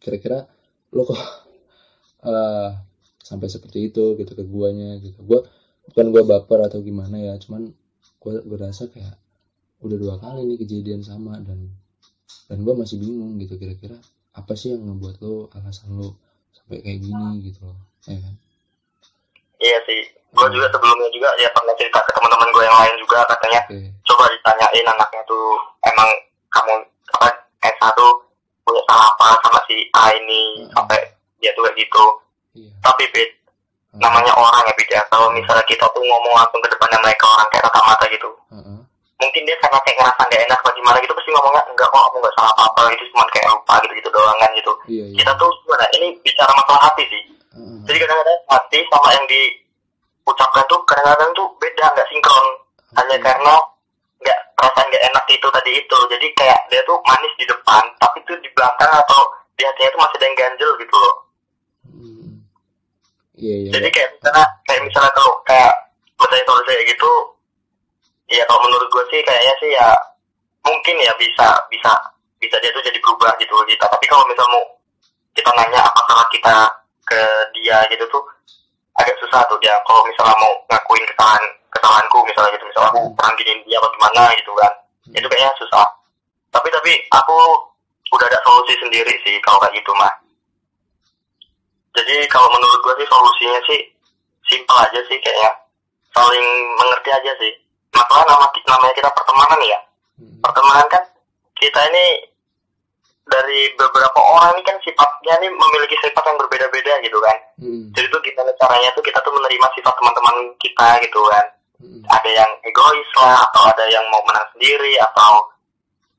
kira-kira 0.05 0.45
lo 0.93 1.01
kok 1.09 1.17
eh, 2.29 2.69
sampai 3.25 3.47
seperti 3.49 3.89
itu 3.89 4.13
gitu 4.21 4.31
ke 4.37 4.45
guanya 4.45 5.01
gitu. 5.01 5.17
Gue 5.25 5.41
bukan 5.89 6.05
gue 6.13 6.21
baper 6.21 6.69
atau 6.69 6.85
gimana 6.85 7.17
ya 7.17 7.33
cuman 7.41 7.73
gue 8.21 8.33
gue 8.45 8.57
rasa 8.57 8.85
kayak 8.93 9.17
udah 9.81 9.97
dua 9.97 10.15
kali 10.21 10.45
nih 10.45 10.57
kejadian 10.61 11.01
sama 11.01 11.41
dan 11.41 11.73
dan 12.49 12.57
gue 12.61 12.73
masih 12.77 13.01
bingung 13.01 13.37
gitu 13.41 13.57
kira-kira 13.57 13.97
apa 14.37 14.53
sih 14.53 14.73
yang 14.73 14.85
ngebuat 14.85 15.21
lo 15.25 15.49
alasan 15.57 15.97
lo 15.97 16.21
sampai 16.53 16.81
kayak 16.85 17.01
gini 17.01 17.49
gitu 17.49 17.65
loh 17.65 17.79
ya 18.05 18.21
kan? 18.21 18.35
Iya 19.61 19.77
sih. 19.89 20.01
Gue 20.35 20.47
juga 20.51 20.67
sebelumnya 20.67 21.09
juga 21.15 21.31
ya 21.39 21.47
pernah 21.49 21.73
cerita 21.79 22.03
ke 22.03 22.11
teman-teman 22.11 22.49
gue 22.51 22.63
yang 22.67 22.77
lain 22.77 22.95
juga 22.99 23.23
katanya 23.23 23.61
oke. 23.65 23.79
coba 24.03 24.23
ditanyain 24.29 24.85
anaknya 24.85 25.21
tuh 25.23 25.47
emang 25.87 26.09
kamu 26.51 26.73
apa 27.15 27.27
Esa 27.63 27.87
tuh 27.95 28.24
punya 28.65 28.81
salah 28.89 29.05
apa 29.13 29.27
sama 29.39 29.59
si 29.69 29.75
A 29.93 30.09
ini 30.11 30.41
Hmm. 30.59 30.69
sampai 30.73 30.97
dia 31.39 31.53
tuh 31.53 31.63
kayak 31.63 31.77
gitu 31.77 32.03
iya. 32.57 32.71
Tapi 32.81 33.03
Bit 33.13 33.29
Heeh. 33.29 33.99
namanya 34.01 34.33
orang 34.33 34.65
ya 34.65 34.73
ya 34.91 35.01
kalau 35.07 35.29
misalnya 35.31 35.63
kita 35.63 35.85
tuh 35.87 36.01
ngomong 36.01 36.33
langsung 36.33 36.59
ke 36.59 36.69
depannya 36.69 36.99
mereka 36.99 37.25
orang 37.29 37.47
kayak 37.49 37.63
tatap 37.69 37.83
mata 37.85 38.05
gitu. 38.09 38.29
Heeh. 38.51 38.77
mungkin 39.15 39.41
dia 39.47 39.55
karena 39.63 39.79
kayak 39.79 39.95
ngerasa 39.95 40.21
gak 40.27 40.41
enak 40.43 40.59
atau 40.59 40.71
gimana 40.75 40.97
gitu 40.99 41.13
pasti 41.15 41.29
ngomongnya 41.31 41.63
enggak 41.71 41.87
kok 41.87 42.03
aku 42.03 42.15
nggak 42.19 42.35
salah 42.35 42.51
apa 42.51 42.63
apa 42.67 42.81
gitu 42.91 43.03
cuma 43.15 43.23
kayak 43.31 43.47
lupa 43.47 43.73
gitu 43.79 43.93
gitu 43.95 44.09
doang 44.11 44.37
kan 44.37 44.51
gitu. 44.53 44.71
Iya 44.91 45.03
iya. 45.07 45.15
Kita 45.17 45.31
tuh 45.39 45.49
gimana 45.63 45.85
ini 45.95 46.07
bicara 46.19 46.51
masalah 46.51 46.81
hati 46.83 47.03
sih. 47.07 47.21
Heeh. 47.55 47.77
jadi 47.87 47.97
kadang-kadang 48.03 48.39
hati 48.51 48.77
sama 48.91 49.09
yang 49.15 49.25
diucapkan 49.25 50.63
tuh 50.67 50.79
kadang-kadang 50.83 51.29
tuh 51.31 51.47
beda 51.57 51.85
nggak 51.95 52.07
sinkron. 52.11 52.47
Hanya 52.95 53.17
karena 53.19 53.53
nggak 54.21 54.39
perasaan 54.55 54.85
nggak 54.87 55.05
enak 55.11 55.25
itu 55.31 55.47
tadi 55.51 55.71
itu. 55.75 55.97
Jadi 56.11 56.27
kayak 56.37 56.59
dia 56.71 56.81
tuh 56.87 56.97
manis 57.03 57.33
di 57.39 57.45
depan 57.47 57.83
tapi 57.99 58.17
tuh 58.27 58.37
di 58.39 58.49
belakang 58.55 58.91
atau 58.91 59.21
di 59.55 59.63
hatinya 59.63 59.89
tuh 59.91 59.99
masih 60.03 60.17
ada 60.19 60.25
yang 60.25 60.37
ganjel 60.37 60.71
gitu 60.79 60.95
loh. 60.95 61.15
Hmm. 61.85 62.31
iya 63.39 63.55
iya. 63.65 63.71
Jadi 63.75 63.87
kayak 63.91 64.09
misalnya 64.19 64.45
kayak 64.67 64.81
misalnya 64.83 65.11
kalau 65.15 65.33
kayak 65.47 65.73
misalnya 66.15 66.45
kalau 66.47 66.61
saya 66.67 66.81
gitu 66.83 67.11
ya 68.25 68.43
kalau 68.49 68.61
menurut 68.65 68.87
gue 68.89 69.03
sih 69.13 69.21
kayaknya 69.21 69.53
sih 69.61 69.69
ya 69.75 69.89
mungkin 70.65 70.95
ya 70.97 71.13
bisa 71.21 71.47
bisa 71.69 71.91
bisa 72.41 72.55
dia 72.57 72.73
tuh 72.73 72.81
jadi 72.81 72.97
berubah 72.97 73.31
gitu 73.37 73.53
kita 73.69 73.85
tapi 73.85 74.05
kalau 74.09 74.25
misal 74.25 74.49
mau 74.49 74.65
kita 75.37 75.51
nanya 75.53 75.83
apa 75.83 75.99
salah 76.09 76.27
kita 76.33 76.55
ke 77.05 77.21
dia 77.53 77.77
gitu 77.93 78.03
tuh 78.09 78.23
agak 78.95 79.15
susah 79.19 79.43
tuh 79.51 79.59
dia. 79.59 79.75
Kalau 79.85 80.01
misalnya 80.07 80.35
mau 80.39 80.53
ngakuin 80.71 81.05
kesalahan 81.13 81.43
kesalahanku 81.75 82.17
misalnya 82.23 82.55
gitu. 82.55 82.65
Misalnya 82.71 82.89
aku 82.95 83.01
pernah 83.19 83.33
giniin 83.35 83.59
dia 83.67 83.77
apa 83.77 83.87
gimana 83.91 84.23
gitu 84.39 84.51
kan. 84.55 84.73
Itu 85.11 85.27
kayaknya 85.27 85.51
susah. 85.59 85.85
Tapi 86.55 86.67
tapi 86.71 86.91
aku 87.11 87.37
udah 88.15 88.25
ada 88.31 88.39
solusi 88.47 88.73
sendiri 88.79 89.11
sih 89.27 89.35
kalau 89.43 89.59
kayak 89.59 89.75
gitu 89.75 89.91
mah 89.99 90.13
jadi 91.95 92.27
kalau 92.27 92.51
menurut 92.51 92.79
gue 92.83 92.93
sih 92.99 93.07
solusinya 93.07 93.59
sih 93.71 93.79
simpel 94.51 94.75
aja 94.75 94.99
sih 95.07 95.17
kayaknya. 95.23 95.51
Saling 96.11 96.47
mengerti 96.75 97.09
aja 97.11 97.31
sih. 97.39 97.51
Masalah 97.95 98.27
nama 98.27 98.45
namanya 98.51 98.93
kita 98.93 99.09
pertemanan 99.15 99.59
ya. 99.63 99.79
Hmm. 100.15 100.39
pertemanan 100.39 100.87
kan 100.87 101.03
kita 101.59 101.75
ini 101.91 102.23
dari 103.27 103.67
beberapa 103.75 104.15
orang 104.15 104.55
ini 104.55 104.63
kan 104.63 104.79
sifatnya 104.79 105.35
ini 105.43 105.51
memiliki 105.51 105.95
sifat 105.99 106.23
yang 106.23 106.39
berbeda-beda 106.39 107.03
gitu 107.03 107.19
kan. 107.19 107.35
Hmm. 107.59 107.91
jadi 107.91 108.07
tuh 108.07 108.23
gimana 108.23 108.51
caranya 108.55 108.95
tuh 108.95 109.03
kita 109.03 109.19
tuh 109.19 109.35
menerima 109.35 109.67
sifat 109.75 109.91
teman-teman 109.91 110.55
kita 110.63 110.87
gitu 111.03 111.19
kan 111.27 111.45
Hmm. 111.75 112.01
ada 112.07 112.29
yang 112.29 112.49
egois 112.63 113.09
lah 113.15 113.43
atau 113.43 113.67
ada 113.67 113.83
yang 113.85 114.03
mau 114.07 114.23
menang 114.23 114.47
sendiri 114.51 114.95
atau 115.01 115.43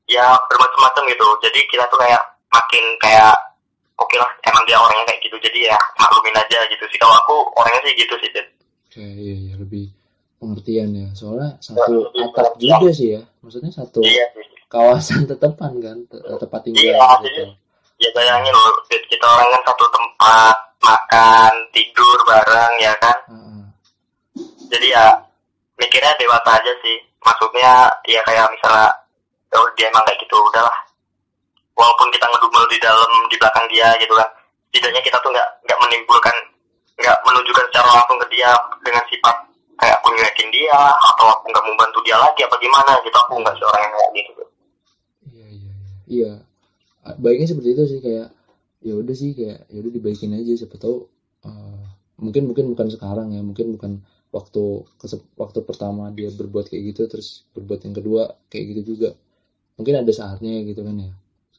ya 0.05 0.37
bermacam-macam 0.45 1.03
gitu 1.07 1.27
jadi 1.41 1.59
kita 1.67 1.83
tuh 1.87 1.99
kayak 1.99 2.21
makin 2.47 2.83
kayak 2.97 3.33
oke 3.95 4.15
lah 4.15 4.29
emang 4.43 4.63
dia 4.63 4.77
orangnya 4.77 5.05
kayak 5.05 5.21
gitu 5.21 5.35
jadi 5.41 5.73
ya 5.73 5.77
maklumin 5.95 6.31
aja 6.33 6.59
gitu 6.67 6.85
sih 6.87 6.97
kalau 6.97 7.17
aku 7.17 7.35
orangnya 7.55 7.81
sih 7.83 7.93
gitu 7.97 8.13
sih 8.17 8.29
Dit. 8.31 8.47
Oke, 8.87 9.03
iya 9.03 9.35
iya 9.35 9.53
lebih 9.55 9.91
pengertian 10.37 10.89
ya. 10.91 11.07
Soalnya 11.11 11.57
satu 11.59 12.07
lebih 12.07 12.29
atap 12.31 12.53
juga 12.55 12.89
sih 12.89 13.09
ya. 13.13 13.21
Maksudnya 13.41 13.69
satu 13.69 13.99
iya 14.01 14.25
kawasan 14.67 15.25
tetepan 15.29 15.73
kan, 15.79 15.97
te- 16.05 16.23
tempat 16.37 16.61
tinggal 16.61 16.85
Iya, 16.87 17.07
gitu. 17.23 17.43
ya 17.97 18.09
bayangin 18.13 18.53
loh 18.53 18.73
kita 18.87 19.25
orang 19.25 19.49
kan 19.49 19.61
satu 19.65 19.85
tempat 19.89 20.55
makan 20.77 21.53
tidur 21.71 22.17
bareng 22.23 22.73
ya 22.77 22.93
kan 23.01 23.17
Heeh. 23.27 23.61
jadi 24.69 24.87
ya 24.93 25.05
mikirnya 25.77 26.13
dewasa 26.17 26.49
aja 26.57 26.73
sih. 26.81 26.97
Maksudnya 27.21 27.89
ya 28.09 28.21
kayak 28.25 28.49
misalnya 28.53 28.89
oh 29.55 29.67
dia 29.77 29.87
emang 29.89 30.03
kayak 30.05 30.19
gitu 30.21 30.35
udahlah. 30.35 30.77
Walaupun 31.77 32.09
kita 32.09 32.25
ngedumel 32.25 32.65
di 32.69 32.77
dalam 32.81 33.11
di 33.29 33.35
belakang 33.37 33.65
dia 33.69 33.93
gitu 34.01 34.13
kan. 34.17 34.29
Setidaknya 34.73 35.01
kita 35.05 35.17
tuh 35.21 35.31
nggak 35.31 35.49
nggak 35.65 35.79
menimbulkan 35.85 36.35
nggak 36.97 37.17
menunjukkan 37.23 37.65
secara 37.69 37.89
langsung 37.93 38.17
ke 38.25 38.27
dia 38.33 38.49
dengan 38.81 39.03
sifat 39.05 39.35
kayak 39.77 39.95
aku 40.01 40.09
nyelekin 40.17 40.49
dia 40.49 40.79
atau 41.13 41.25
aku 41.29 41.45
nggak 41.53 41.63
mau 41.69 41.75
bantu 41.77 41.99
dia 42.01 42.17
lagi 42.17 42.41
apa 42.41 42.55
gimana 42.57 42.91
gitu. 43.05 43.17
Aku 43.17 43.33
nggak 43.37 43.55
seorang 43.61 43.81
yang 43.85 43.93
kayak 43.93 44.11
gitu. 44.17 44.43
Iya 45.29 45.45
iya 45.47 45.73
iya. 45.73 45.73
Iya. 46.07 46.31
Baiknya 47.21 47.47
seperti 47.47 47.69
itu 47.77 47.83
sih 47.87 47.99
kayak 48.03 48.27
ya 48.81 48.93
udah 48.93 49.15
sih 49.15 49.33
kayak 49.33 49.65
ya 49.73 49.77
udah 49.81 49.91
dibaikin 49.93 50.37
aja 50.37 50.53
siapa 50.53 50.77
tahu 50.77 51.09
eh, 51.45 51.81
mungkin 52.17 52.49
mungkin 52.49 52.65
bukan 52.73 52.87
sekarang 52.89 53.33
ya, 53.33 53.41
mungkin 53.45 53.77
bukan 53.77 53.91
waktu 54.37 54.63
waktu 55.41 55.59
pertama 55.65 56.13
dia 56.13 56.29
berbuat 56.29 56.69
kayak 56.69 56.83
gitu 56.93 57.01
terus 57.11 57.43
berbuat 57.57 57.79
yang 57.89 57.95
kedua 57.97 58.21
kayak 58.51 58.65
gitu 58.77 58.81
juga. 58.95 59.09
Mungkin 59.81 59.95
ada 60.05 60.11
saatnya 60.13 60.61
gitu 60.69 60.81
kan 60.85 60.97
ya. 60.97 61.11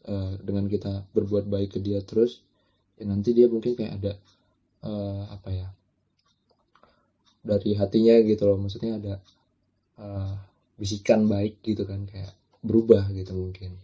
eh, 0.09 0.33
dengan 0.41 0.65
kita 0.71 1.05
berbuat 1.13 1.45
baik 1.53 1.77
ke 1.77 1.81
dia 1.85 2.01
terus 2.01 2.41
ya 2.99 3.05
nanti 3.11 3.31
dia 3.37 3.47
mungkin 3.51 3.75
kayak 3.79 3.93
ada 4.01 4.13
eh, 4.89 5.23
apa 5.37 5.51
ya? 5.53 5.69
dari 7.43 7.71
hatinya 7.79 8.15
gitu 8.27 8.43
loh 8.45 8.59
maksudnya 8.61 8.99
ada 9.01 9.15
eh, 9.99 10.35
bisikan 10.79 11.27
baik 11.27 11.59
gitu 11.65 11.83
kan 11.89 12.05
kayak 12.07 12.33
berubah 12.63 13.09
gitu 13.15 13.35
mungkin 13.35 13.75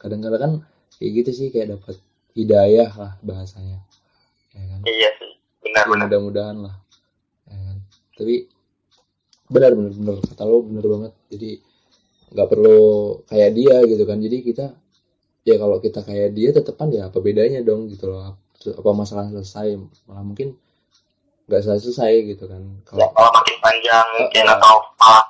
kadang-kadang 0.00 0.40
kan 0.40 0.52
kayak 1.00 1.12
gitu 1.22 1.30
sih 1.32 1.48
kayak 1.52 1.78
dapat 1.78 1.96
hidayah 2.36 2.90
lah 2.92 3.12
bahasanya 3.24 3.78
ya 4.52 4.64
kan 4.68 4.80
iya 4.88 5.10
sih 5.20 5.32
benar 5.64 5.84
ya, 5.86 5.90
mudah-mudahan 6.06 6.56
lah? 6.60 6.74
Tapi 8.14 8.46
benar 9.46 9.74
benar 9.74 9.92
benar. 9.92 10.16
Kata 10.24 10.42
lo 10.42 10.62
benar 10.62 10.84
banget. 10.86 11.12
Jadi 11.30 11.50
nggak 12.34 12.48
perlu 12.50 12.80
kayak 13.26 13.50
dia 13.54 13.76
gitu 13.84 14.04
kan. 14.04 14.18
Jadi 14.18 14.36
kita 14.40 14.66
ya 15.44 15.54
kalau 15.60 15.76
kita 15.78 16.00
kayak 16.00 16.32
dia 16.32 16.50
tetepan 16.50 16.88
ya 16.90 17.02
apa 17.12 17.18
bedanya 17.20 17.60
dong 17.60 17.86
gitu 17.90 18.08
loh. 18.08 18.38
Apa 18.64 18.90
masalah 18.96 19.28
selesai 19.28 19.76
malah 20.08 20.24
mungkin 20.24 20.56
nggak 21.44 21.60
selesai 21.60 21.84
selesai 21.84 22.12
gitu 22.32 22.44
kan. 22.48 22.62
Ya 22.64 22.80
kalau 22.88 23.08
kalau 23.12 23.30
makin 23.36 23.56
panjang 23.60 24.06
mungkin 24.16 24.44
Uh-uh. 24.48 24.56
atau 24.56 24.74
malah 24.96 25.24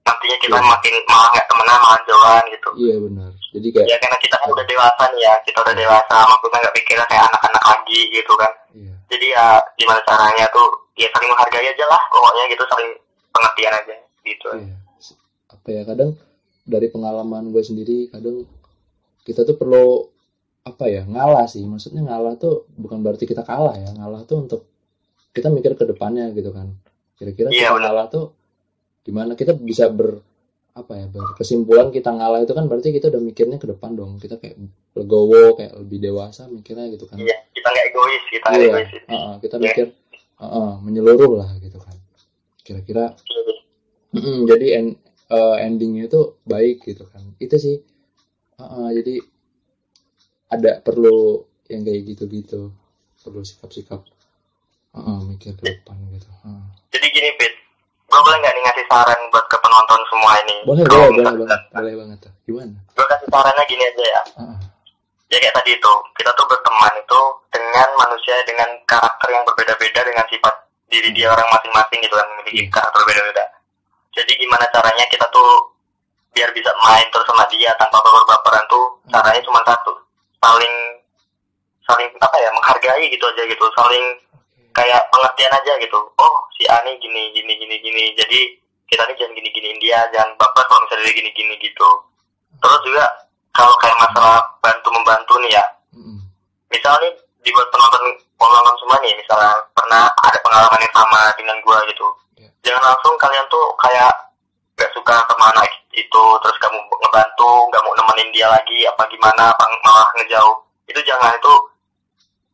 nantinya 0.00 0.36
kita 0.42 0.56
Iya. 0.58 0.66
makin 0.66 0.94
malah 1.06 1.28
nggak 1.30 1.46
temenan 1.46 1.78
malah 1.78 2.00
jauhan 2.02 2.44
gitu. 2.50 2.68
Iya 2.82 2.96
benar. 2.98 3.30
Jadi 3.54 3.68
kayak 3.70 3.86
ya 3.86 3.96
karena 4.02 4.18
kita 4.18 4.34
kan 4.42 4.48
udah 4.50 4.64
dewasa 4.66 5.02
nih 5.14 5.22
ya. 5.22 5.34
Kita 5.46 5.58
udah 5.62 5.74
dewasa 5.78 6.16
maksudnya 6.26 6.58
nggak 6.58 6.74
pikirnya 6.74 7.06
kayak 7.06 7.24
anak-anak 7.30 7.62
lagi 7.62 8.00
gitu 8.10 8.32
kan. 8.34 8.52
Iya. 8.74 8.94
Jadi 9.10 9.26
ya 9.30 9.46
gimana 9.78 10.00
caranya 10.02 10.44
tuh 10.50 10.66
ya 11.00 11.08
saling 11.08 11.30
menghargai 11.32 11.66
aja 11.66 11.84
lah 11.88 12.00
pokoknya 12.12 12.44
gitu 12.52 12.64
saling 12.68 12.90
pengertian 13.32 13.72
aja 13.72 13.94
gitu. 14.20 14.48
Iya. 14.52 14.76
apa 15.50 15.68
ya 15.72 15.82
kadang 15.82 16.10
dari 16.62 16.86
pengalaman 16.86 17.50
gue 17.50 17.60
sendiri 17.60 18.12
kadang 18.12 18.44
kita 19.24 19.42
tuh 19.42 19.56
perlu 19.56 20.06
apa 20.62 20.84
ya 20.86 21.02
ngalah 21.08 21.48
sih. 21.48 21.64
Maksudnya 21.64 22.04
ngalah 22.04 22.36
tuh 22.36 22.68
bukan 22.76 23.00
berarti 23.00 23.24
kita 23.24 23.42
kalah 23.42 23.74
ya 23.74 23.90
ngalah 23.96 24.22
tuh 24.24 24.44
untuk 24.44 24.60
kita 25.32 25.48
mikir 25.48 25.72
ke 25.74 25.84
depannya 25.88 26.28
gitu 26.32 26.52
kan. 26.52 26.68
Kira-kira 27.16 27.48
Iya, 27.48 27.72
kita 27.72 27.80
ngalah 27.80 28.06
tuh 28.08 28.24
gimana? 29.02 29.32
Kita 29.34 29.56
bisa 29.56 29.88
ber 29.88 30.20
apa 30.70 30.94
ya 30.96 31.06
berkesimpulan 31.10 31.90
kita 31.90 32.14
ngalah 32.14 32.46
itu 32.46 32.54
kan 32.54 32.70
berarti 32.70 32.94
kita 32.94 33.10
udah 33.10 33.20
mikirnya 33.20 33.58
ke 33.58 33.66
depan 33.68 33.96
dong. 33.96 34.16
Kita 34.16 34.38
kayak 34.38 34.56
legowo 34.94 35.56
kayak 35.56 35.74
lebih 35.80 35.98
dewasa 36.00 36.46
mikirnya 36.46 36.86
gitu 36.92 37.04
kan. 37.08 37.18
Iya 37.18 37.36
kita 37.50 37.66
nggak 37.68 37.84
egois 37.90 38.22
kita 38.30 38.46
Iya, 38.52 38.58
egois. 38.68 38.88
Heeh, 39.04 39.34
kita 39.42 39.56
Iya. 39.56 39.64
mikir 39.66 39.86
uh, 40.40 40.74
menyeluruh 40.80 41.44
lah 41.44 41.50
gitu 41.60 41.76
kan. 41.76 41.96
Kira-kira 42.64 43.14
mm, 44.16 44.48
jadi 44.48 44.66
en, 44.80 44.86
uh, 45.28 45.56
endingnya 45.60 46.08
itu 46.08 46.40
baik 46.48 46.82
gitu 46.88 47.04
kan. 47.06 47.22
Itu 47.36 47.60
sih. 47.60 47.76
Uh, 48.56 48.64
uh, 48.64 48.88
jadi 48.92 49.20
ada 50.50 50.80
perlu 50.80 51.44
yang 51.68 51.84
kayak 51.84 52.02
gitu-gitu. 52.16 52.72
Perlu 53.20 53.44
sikap-sikap 53.44 54.00
uh, 54.96 54.98
uh, 54.98 55.18
mikir 55.28 55.54
ke 55.54 55.62
depan 55.62 55.96
gitu. 56.16 56.28
Uh. 56.42 56.64
jadi 56.88 57.06
gini 57.12 57.30
Pit 57.36 57.52
gue 58.10 58.20
boleh 58.26 58.38
nggak 58.42 58.54
nih 58.58 58.62
ngasih 58.66 58.86
saran 58.90 59.20
buat 59.30 59.46
ke 59.46 59.56
penonton 59.62 60.00
semua 60.10 60.32
ini? 60.42 60.56
Boleh 60.66 60.82
boleh 60.82 61.08
boleh 61.14 61.34
banget 61.46 61.60
boleh 61.70 61.94
banget 61.94 62.18
tuh. 62.26 62.32
Gimana? 62.42 62.76
Gue 62.90 63.06
kasih 63.06 63.28
sarannya 63.30 63.64
gini 63.70 63.82
aja 63.86 64.02
ya. 64.02 64.22
Uh, 64.34 64.42
uh. 64.42 64.58
Ya 65.30 65.38
kayak 65.38 65.54
tadi 65.54 65.70
itu 65.78 65.92
kita 66.18 66.30
tuh 66.34 66.46
berteman 66.46 66.94
itu 66.98 67.20
dengan 67.54 67.88
manusia 67.96 68.34
dengan 68.42 68.66
karakter 68.84 69.28
yang 69.30 69.46
berbeda-beda 69.46 70.00
dengan 70.02 70.26
sifat 70.26 70.54
diri 70.90 71.14
dia 71.14 71.30
orang 71.30 71.46
masing-masing 71.54 72.02
gitu 72.02 72.14
kan 72.18 72.26
memiliki 72.34 72.66
Hmm. 72.66 72.72
karakter 72.74 72.98
berbeda-beda. 73.06 73.44
Jadi 74.10 74.32
gimana 74.36 74.66
caranya 74.74 75.06
kita 75.06 75.22
tuh 75.30 75.70
biar 76.34 76.50
bisa 76.50 76.70
main 76.82 77.06
terus 77.14 77.26
sama 77.26 77.46
dia 77.46 77.70
tanpa 77.78 78.02
baper-baperan 78.02 78.64
tuh 78.66 78.84
Hmm. 79.06 79.10
caranya 79.14 79.40
cuma 79.46 79.62
satu 79.62 79.94
saling 80.42 80.74
saling 81.86 82.10
apa 82.18 82.36
ya 82.38 82.50
menghargai 82.50 83.06
gitu 83.06 83.24
aja 83.26 83.42
gitu 83.46 83.66
saling 83.78 84.04
kayak 84.74 85.02
pengertian 85.14 85.52
aja 85.54 85.72
gitu. 85.78 85.98
Oh 86.18 86.36
si 86.58 86.66
Ani 86.66 86.98
gini 86.98 87.30
gini 87.30 87.54
gini 87.54 87.76
gini 87.78 88.04
jadi 88.18 88.40
kita 88.90 89.06
nih 89.06 89.14
jangan 89.14 89.34
gini 89.38 89.48
giniin 89.54 89.78
dia 89.78 90.02
jangan 90.10 90.34
baper 90.34 90.66
kalau 90.66 90.82
misalnya 90.86 91.06
dia 91.06 91.14
gini 91.22 91.30
gini 91.34 91.54
gitu. 91.62 91.88
Terus 92.58 92.80
juga 92.82 93.06
kalau 93.50 93.74
kayak 93.78 93.98
masalah 93.98 94.40
bantu 94.60 94.88
membantu 94.90 95.34
nih 95.42 95.52
ya 95.54 95.64
Mm-mm. 95.92 96.18
misalnya 96.68 97.08
nih 97.08 97.12
dibuat 97.40 97.66
penonton 97.70 98.02
penonton 98.36 98.74
semua 98.78 98.96
nih 99.00 99.12
misalnya 99.16 99.52
pernah 99.72 100.04
ada 100.22 100.38
pengalaman 100.40 100.80
yang 100.80 100.94
sama 100.94 101.20
dengan 101.36 101.56
gua 101.64 101.78
gitu 101.88 102.06
Iya. 102.36 102.48
jangan 102.64 102.82
langsung 102.92 103.14
kalian 103.20 103.44
tuh 103.48 103.66
kayak 103.76 104.12
gak 104.76 104.88
suka 104.96 105.12
sama 105.28 105.52
anak 105.52 105.68
itu 105.92 106.24
terus 106.40 106.56
kamu 106.56 106.78
ngebantu 107.04 107.50
nggak 107.68 107.82
mau 107.84 107.92
nemenin 107.98 108.32
dia 108.32 108.48
lagi 108.48 108.86
apa 108.88 109.04
gimana 109.08 109.52
apa 109.52 109.64
malah 109.84 110.08
ngejauh 110.16 110.56
itu 110.88 111.00
jangan 111.04 111.34
itu 111.36 111.54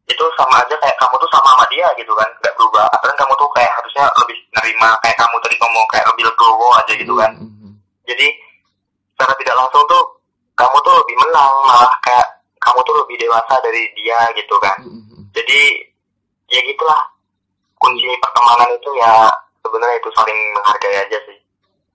itu 0.06 0.24
sama 0.34 0.58
aja 0.58 0.74
kayak 0.78 0.96
kamu 0.98 1.14
tuh 1.18 1.30
sama 1.30 1.54
sama 1.54 1.64
dia 1.70 1.86
gitu 1.94 2.10
kan 2.14 2.26
nggak 2.42 2.54
berubah 2.58 2.86
kan 2.98 3.14
kamu 3.14 3.32
tuh 3.36 3.46
kayak 3.54 3.70
harusnya 3.78 4.04
lebih 4.18 4.38
nerima 4.54 4.90
kayak 5.02 5.16
kamu 5.18 5.34
tadi 5.38 5.54
ngomong 5.60 5.86
kayak 5.92 6.06
lebih 6.10 6.24
legowo 6.26 6.68
aja 6.74 6.92
gitu 6.96 7.14
kan 7.14 7.30
Mm-mm. 7.38 7.70
jadi 8.08 8.26
secara 9.14 9.32
tidak 9.38 9.54
langsung 9.54 9.82
tuh 9.86 10.02
kamu 10.56 10.76
tuh 10.80 10.94
lebih 11.04 11.16
menang 11.20 11.52
malah 11.68 11.92
kayak 12.00 12.26
kamu 12.56 12.80
tuh 12.82 12.94
lebih 13.04 13.16
dewasa 13.20 13.54
dari 13.60 13.92
dia 13.94 14.18
gitu 14.34 14.56
kan. 14.58 14.76
Jadi 15.36 15.60
ya 16.50 16.60
gitulah. 16.64 17.12
Kunci 17.76 18.08
pertemanan 18.24 18.72
itu 18.72 18.90
ya 18.96 19.28
sebenarnya 19.60 20.00
itu 20.00 20.08
saling 20.16 20.38
menghargai 20.56 20.96
aja 20.96 21.18
sih. 21.28 21.38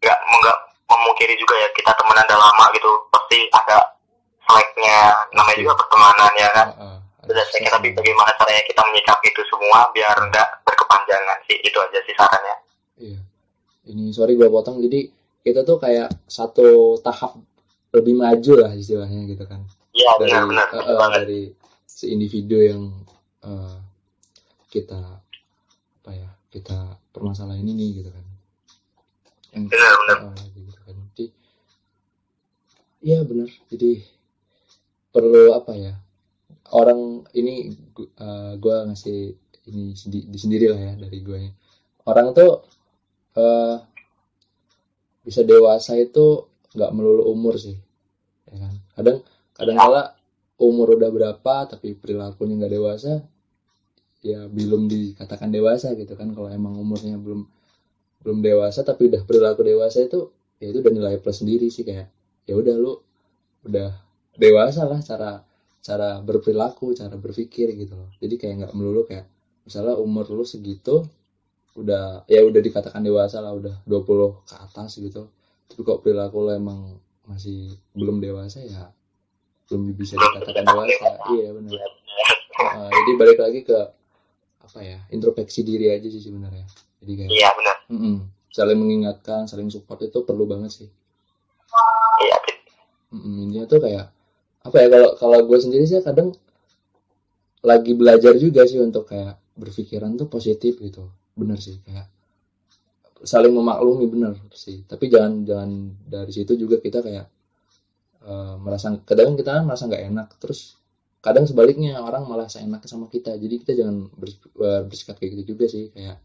Nggak 0.06 0.14
nggak 0.14 0.58
memungkiri 0.86 1.34
juga 1.42 1.58
ya 1.58 1.68
kita 1.74 1.92
temenan 1.98 2.22
udah 2.30 2.40
lama 2.40 2.66
gitu 2.78 2.90
pasti 3.10 3.50
ada 3.50 3.82
seleknya. 4.46 5.26
Namanya 5.34 5.58
juga 5.58 5.74
pertemanan 5.82 6.32
ya 6.38 6.50
kan. 6.54 6.68
Uh, 6.78 6.84
uh. 6.86 6.98
Udah 7.26 7.34
Ada 7.34 7.44
seleknya 7.50 7.72
tapi 7.74 7.88
bagaimana 7.98 8.30
caranya 8.38 8.64
kita 8.70 8.82
menyikapi 8.94 9.26
itu 9.34 9.42
semua 9.50 9.90
biar 9.90 10.16
nggak 10.22 10.48
berkepanjangan 10.70 11.38
sih. 11.50 11.58
Itu 11.66 11.78
aja 11.82 12.00
sih 12.06 12.14
sarannya. 12.14 12.56
Iya. 13.02 13.20
Ini 13.90 14.14
sorry 14.14 14.38
gue 14.38 14.48
potong. 14.54 14.78
Jadi 14.86 15.10
kita 15.42 15.66
tuh 15.66 15.82
kayak 15.82 16.14
satu 16.30 17.02
tahap 17.02 17.42
lebih 17.92 18.16
maju 18.16 18.54
lah 18.68 18.72
istilahnya 18.76 19.28
gitu 19.28 19.44
kan. 19.48 19.62
iya 19.92 20.12
Dari 20.16 20.32
benar-benar 20.32 20.68
eh, 20.72 20.80
betul 20.80 20.96
eh, 20.96 20.98
banget 21.00 21.20
dari 21.28 21.42
si 21.88 22.06
individu 22.12 22.58
yang 22.60 22.82
eh, 23.44 23.78
kita 24.72 25.02
apa 26.02 26.12
ya 26.16 26.30
kita 26.52 26.78
permasalahan 27.12 27.64
ini 27.64 28.00
gitu 28.02 28.10
kan. 28.12 28.26
Yang 29.52 29.64
benar-benar 29.72 30.18
eh, 30.32 30.46
gitu 30.56 30.80
kan. 30.88 30.96
Jadi 31.12 31.26
iya 33.04 33.20
benar. 33.28 33.50
Jadi 33.68 33.92
perlu 35.12 35.52
apa 35.52 35.74
ya? 35.76 35.94
Orang 36.72 37.28
ini 37.36 37.76
gu- 37.92 38.14
eh, 38.16 38.54
gua 38.64 38.88
ngasih 38.88 39.36
ini 39.70 39.94
sendi- 39.94 40.26
di 40.32 40.38
sendiri 40.40 40.72
lah 40.72 40.80
ya 40.80 40.94
dari 40.98 41.20
gue. 41.22 41.42
Orang 42.08 42.34
tuh 42.34 42.66
eh 43.38 43.78
bisa 45.22 45.42
dewasa 45.46 45.94
itu 46.02 46.50
nggak 46.72 46.92
melulu 46.96 47.28
umur 47.32 47.60
sih 47.60 47.76
ya 48.48 48.58
kan? 48.60 48.74
Kadang 48.96 49.18
kadang 49.56 49.78
kala 49.78 50.04
umur 50.62 50.96
udah 50.96 51.10
berapa 51.10 51.56
tapi 51.68 51.98
perilakunya 51.98 52.56
nggak 52.60 52.74
dewasa 52.74 53.14
ya 54.22 54.46
belum 54.46 54.86
dikatakan 54.88 55.50
dewasa 55.50 55.94
gitu 55.98 56.14
kan. 56.16 56.32
Kalau 56.32 56.50
emang 56.52 56.78
umurnya 56.78 57.18
belum 57.18 57.48
belum 58.22 58.38
dewasa 58.46 58.86
tapi 58.86 59.10
udah 59.10 59.26
perilaku 59.26 59.66
dewasa 59.66 60.06
itu 60.06 60.30
ya 60.62 60.70
itu 60.70 60.80
udah 60.80 60.94
nilai 60.94 61.18
plus 61.18 61.42
sendiri 61.42 61.74
sih 61.74 61.82
kayak 61.82 62.08
ya 62.46 62.54
udah 62.54 62.76
lu 62.78 62.94
udah 63.66 63.90
dewasa 64.38 64.86
lah 64.86 65.02
cara 65.02 65.42
cara 65.82 66.22
berperilaku 66.22 66.94
cara 66.94 67.18
berpikir 67.18 67.74
gitu 67.74 67.98
loh. 67.98 68.10
Jadi 68.22 68.36
kayak 68.38 68.56
nggak 68.66 68.74
melulu 68.78 69.10
kayak 69.10 69.26
misalnya 69.66 69.98
umur 69.98 70.30
lu 70.30 70.46
segitu 70.46 71.06
udah 71.74 72.28
ya 72.28 72.44
udah 72.44 72.62
dikatakan 72.62 73.02
dewasa 73.02 73.40
lah 73.40 73.56
udah 73.56 73.76
20 73.88 74.44
ke 74.44 74.56
atas 74.60 75.00
gitu 75.00 75.32
tapi 75.72 75.88
kok 75.88 76.04
perilaku 76.04 76.38
lo 76.44 76.52
emang 76.52 77.00
masih 77.24 77.72
belum 77.96 78.20
dewasa 78.20 78.60
ya 78.60 78.92
belum 79.72 79.96
bisa 79.96 80.20
dikatakan 80.20 80.68
dewasa. 80.68 81.08
Iya 81.32 81.56
benar 81.56 81.72
Iya, 81.72 81.88
Heeh, 82.62 82.90
jadi 82.92 83.12
balik 83.16 83.40
lagi 83.40 83.60
ke 83.64 83.80
apa 84.62 84.80
ya 84.84 85.00
introspeksi 85.16 85.64
diri 85.64 85.88
aja 85.88 86.12
sih 86.12 86.20
sebenarnya. 86.20 86.68
Jadi 87.00 87.12
kayak 87.18 87.32
iya 87.32 87.50
benar 87.56 87.76
mm-mm, 87.88 88.16
saling 88.52 88.78
mengingatkan 88.78 89.48
saling 89.48 89.72
support 89.72 90.04
itu 90.04 90.20
perlu 90.28 90.44
banget 90.44 90.84
sih. 90.84 90.90
Iya 92.28 92.38
Mm-mm, 93.16 93.48
intinya 93.48 93.66
tuh 93.72 93.80
kayak 93.80 94.12
apa 94.62 94.76
ya 94.78 94.88
kalau 94.92 95.10
kalau 95.18 95.40
gue 95.48 95.58
sendiri 95.58 95.88
sih 95.88 96.04
kadang 96.04 96.36
lagi 97.64 97.96
belajar 97.96 98.36
juga 98.36 98.68
sih 98.68 98.78
untuk 98.84 99.08
kayak 99.08 99.40
berpikiran 99.56 100.20
tuh 100.20 100.28
positif 100.28 100.84
gitu. 100.84 101.08
Bener 101.34 101.58
sih 101.64 101.80
kayak 101.88 102.12
saling 103.24 103.54
memaklumi 103.54 104.06
bener 104.10 104.34
sih 104.54 104.82
tapi 104.86 105.08
jangan 105.14 105.46
jangan 105.46 105.72
dari 106.06 106.32
situ 106.34 106.54
juga 106.58 106.82
kita 106.82 107.00
kayak 107.06 107.26
eh, 108.26 108.56
merasa 108.62 108.94
kadang 109.06 109.38
kita 109.38 109.50
kan 109.62 109.64
merasa 109.68 109.84
nggak 109.90 110.04
enak 110.14 110.28
terus 110.42 110.78
kadang 111.22 111.46
sebaliknya 111.46 112.02
orang 112.02 112.26
malah 112.26 112.50
seenaknya 112.50 112.90
sama 112.90 113.06
kita 113.10 113.38
jadi 113.38 113.56
kita 113.62 113.72
jangan 113.78 114.10
ber- 114.18 114.42
bersikap 114.90 115.22
kayak 115.22 115.38
gitu 115.38 115.54
juga 115.54 115.66
sih 115.70 115.94
kayak 115.94 116.18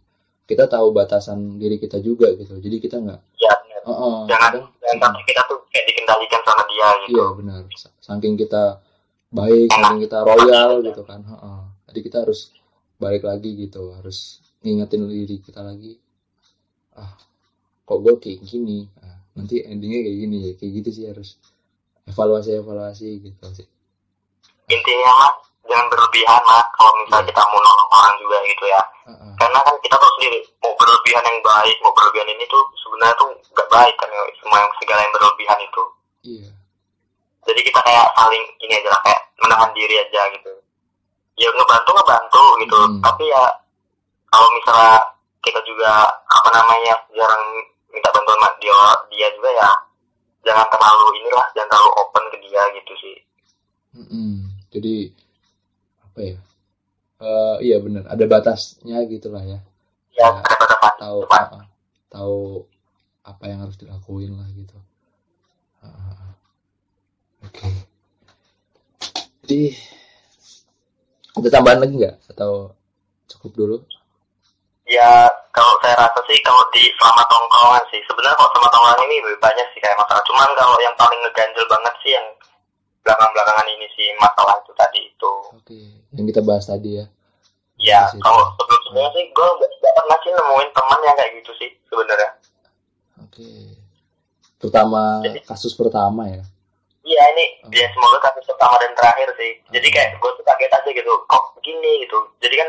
kita 0.49 0.65
tahu 0.71 0.95
batasan 0.95 1.61
diri 1.61 1.77
kita 1.77 2.01
juga 2.01 2.33
gitu 2.33 2.57
jadi 2.61 2.77
kita 2.81 2.97
nggak 3.05 3.21
benar 3.61 3.81
oh, 3.85 3.93
oh, 3.93 4.17
jangan 4.25 4.41
kadang 4.49 4.65
jangan 4.81 4.99
sampai 5.05 5.23
kita 5.29 5.43
tuh 5.51 5.59
kayak 5.69 5.87
dikendalikan 5.93 6.41
sama 6.49 6.63
dia 6.71 6.89
gitu 7.05 7.13
Iya 7.17 7.27
benar. 7.37 7.63
Sa- 7.77 7.95
Saking 8.01 8.35
kita 8.39 8.63
baik, 9.31 9.69
saking 9.69 10.01
kita 10.07 10.19
royal 10.23 10.71
gitu 10.87 11.03
kan. 11.05 11.21
Heeh. 11.23 11.61
Jadi 11.91 12.01
kita 12.07 12.17
harus 12.25 12.41
balik 12.97 13.27
lagi 13.27 13.51
gitu, 13.59 13.93
harus 13.93 14.41
ngingetin 14.63 15.07
diri 15.11 15.37
kita 15.43 15.61
lagi. 15.63 15.99
Ah, 16.97 17.13
kok 17.83 17.99
gue 18.01 18.15
kayak 18.17 18.41
gini. 18.43 18.89
Ah, 18.99 19.21
nanti 19.33 19.61
endingnya 19.61 20.01
kayak 20.03 20.19
gini 20.19 20.37
ya, 20.43 20.53
kayak 20.55 20.73
gitu 20.75 20.89
sih 20.91 21.05
harus 21.07 21.37
evaluasi 22.05 22.57
evaluasi 22.57 23.09
gitu 23.21 23.45
sih. 23.53 23.67
intinya 24.67 25.13
mah 25.13 25.33
jangan 25.63 25.87
berlebihan 25.87 26.43
mah 26.43 26.63
kalau 26.73 26.91
misalnya 26.99 27.23
Iya. 27.23 27.31
kita 27.31 27.43
mau 27.45 27.61
nolong 27.61 27.91
orang 27.93 28.15
juga 28.17 28.39
gitu 28.45 28.65
ya 28.67 28.83
Heeh. 29.05 29.31
karena 29.37 29.59
kan 29.61 29.75
kita 29.79 29.95
tahu 29.95 30.11
sendiri 30.15 30.39
mau 30.59 30.75
berlebihan 30.75 31.23
yang 31.23 31.39
baik 31.41 31.77
mau 31.79 31.93
berlebihan 31.93 32.29
ini 32.29 32.45
tuh 32.47 32.63
sebenarnya 32.77 33.15
tuh 33.15 33.31
nggak 33.51 33.69
baik 33.69 33.95
kan 33.95 34.09
ya 34.09 34.23
semua 34.37 34.59
yang 34.59 34.73
segala 34.77 35.01
yang 35.03 35.13
berlebihan 35.13 35.59
itu 35.61 35.83
Iya. 36.25 36.51
jadi 37.45 37.61
kita 37.63 37.81
kayak 37.81 38.07
saling 38.13 38.45
ini 38.59 38.73
aja 38.75 38.89
lah 38.89 39.01
kayak 39.03 39.23
menahan 39.39 39.71
diri 39.71 39.95
aja 39.97 40.21
gitu 40.35 40.53
ya 41.37 41.49
ngebantu 41.53 41.91
ngebantu 41.93 42.43
gitu 42.59 42.79
Hmm. 42.81 42.99
tapi 43.01 43.25
ya 43.27 43.43
kalau 44.27 44.49
misalnya 44.53 44.99
kita 45.47 45.63
juga 45.63 46.11
apa 46.11 46.49
namanya 46.51 46.95
jarang 47.15 47.45
minta 47.95 48.11
bantuan 48.11 48.53
dia 48.59 48.81
dia 49.15 49.29
juga 49.39 49.51
ya 49.55 49.71
jangan 50.43 50.67
terlalu 50.75 51.23
inilah 51.23 51.47
jangan 51.55 51.71
terlalu 51.71 51.91
open 52.03 52.25
ke 52.35 52.37
dia 52.43 52.63
gitu 52.83 52.93
sih 52.99 53.17
Mm-mm. 53.97 54.53
Jadi 54.69 55.09
apa 56.05 56.21
ya? 56.21 56.37
Eh 57.17 57.57
iya 57.65 57.77
benar, 57.81 58.05
ada 58.13 58.25
batasnya 58.29 59.01
gitulah 59.09 59.41
ya. 59.41 59.57
ya 60.13 60.29
Ya, 60.29 60.29
ada 60.37 60.55
batasan 60.61 60.95
tahu 61.01 61.19
Cepat. 61.25 61.45
uh, 61.49 61.67
tahu 62.13 62.39
apa 63.25 63.45
yang 63.49 63.59
harus 63.65 63.77
dilakuin 63.81 64.37
lah 64.37 64.49
gitu. 64.53 64.77
Uh, 65.81 65.89
uh, 65.89 66.13
uh. 66.13 66.33
Oke. 67.49 67.69
Jadi 69.49 69.73
ada 71.41 71.49
tambahan 71.49 71.81
lagi 71.81 71.95
nggak 71.97 72.17
atau 72.37 72.77
cukup 73.33 73.53
dulu? 73.57 73.77
Ya 74.87 75.27
kalau 75.51 75.75
saya 75.83 75.99
rasa 75.99 76.21
sih 76.25 76.39
kalau 76.41 76.63
di 76.71 76.87
selama 76.95 77.23
tongkrongan 77.27 77.83
sih 77.91 78.01
sebenarnya 78.07 78.37
kalau 78.37 78.51
selama 78.51 78.69
tongkrongan 78.71 79.03
ini 79.05 79.17
lebih 79.21 79.41
banyak 79.41 79.67
sih 79.71 79.81
kayak 79.81 79.99
masalah. 79.99 80.23
Cuman 80.23 80.49
kalau 80.55 80.79
yang 80.79 80.95
paling 80.95 81.19
ngeganjel 81.21 81.67
banget 81.67 81.95
sih 82.01 82.13
yang 82.15 82.27
belakang-belakangan 83.03 83.67
ini 83.69 83.87
sih 83.93 84.07
masalah 84.17 84.55
itu 84.59 84.73
tadi 84.73 85.01
itu. 85.05 85.33
Oke. 85.53 85.81
Yang 86.13 86.27
kita 86.31 86.43
bahas 86.43 86.65
tadi 86.65 86.91
ya. 86.97 87.07
ya 87.77 88.09
kalau 88.17 88.41
sebelum 88.57 88.81
sebelumnya 88.83 89.13
sih 89.13 89.25
gue 89.29 89.49
gak 89.77 89.95
pernah 89.95 90.19
sih 90.19 90.33
nemuin 90.33 90.71
teman 90.73 91.01
yang 91.05 91.13
kayak 91.13 91.33
gitu 91.37 91.53
sih 91.55 91.69
sebenarnya 91.85 92.31
oke 93.19 93.53
terutama 94.57 95.21
Jadi- 95.21 95.45
kasus 95.45 95.77
pertama 95.77 96.25
ya 96.25 96.41
iya 97.05 97.23
ini 97.37 97.45
Hmm. 97.61 97.71
ya 97.71 97.85
semoga 97.93 98.19
kasus 98.23 98.49
pertama 98.49 98.81
dan 98.81 98.97
terakhir 98.97 99.29
sih 99.37 99.61
jadi 99.69 99.89
kayak 99.93 100.09
gue 100.17 100.31
tuh 100.33 100.45
kaget 100.47 100.73
aja 100.73 100.89
gitu 100.91 101.13
kok 101.29 101.45
gini 101.61 101.93
gitu 102.01 102.17
jadi 102.41 102.55
kan 102.57 102.69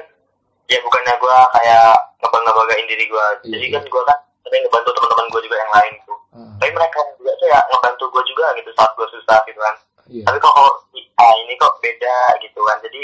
ya 0.67 0.77
bukannya 0.83 1.13
gue 1.15 1.37
kayak 1.55 1.91
ngebangga-banggain 2.19 2.87
diri 2.91 3.05
gue 3.07 3.25
Iya, 3.47 3.49
jadi 3.55 3.65
iya. 3.71 3.75
kan 3.79 3.83
gue 3.87 4.03
kan 4.03 4.17
sering 4.47 4.61
ngebantu 4.63 4.89
teman-teman 4.95 5.27
gue 5.31 5.41
juga 5.47 5.57
yang 5.59 5.71
lain 5.75 5.93
gitu 5.99 6.15
Ah, 6.37 6.53
tapi 6.61 6.69
mereka 6.69 6.99
juga 7.17 7.31
tuh 7.41 7.47
ya 7.49 7.59
ngebantu 7.65 8.03
gue 8.13 8.23
juga 8.29 8.45
gitu 8.61 8.69
saat 8.77 8.91
gue 8.93 9.07
susah 9.09 9.41
gitu 9.49 9.57
kan. 9.57 9.75
Iya. 10.05 10.23
Tapi 10.29 10.37
kok 10.37 10.53
kalau 10.53 10.71
ah, 11.17 11.33
ini 11.41 11.53
kok 11.57 11.73
beda 11.81 12.17
gitu 12.45 12.59
kan. 12.61 12.77
Jadi 12.85 13.01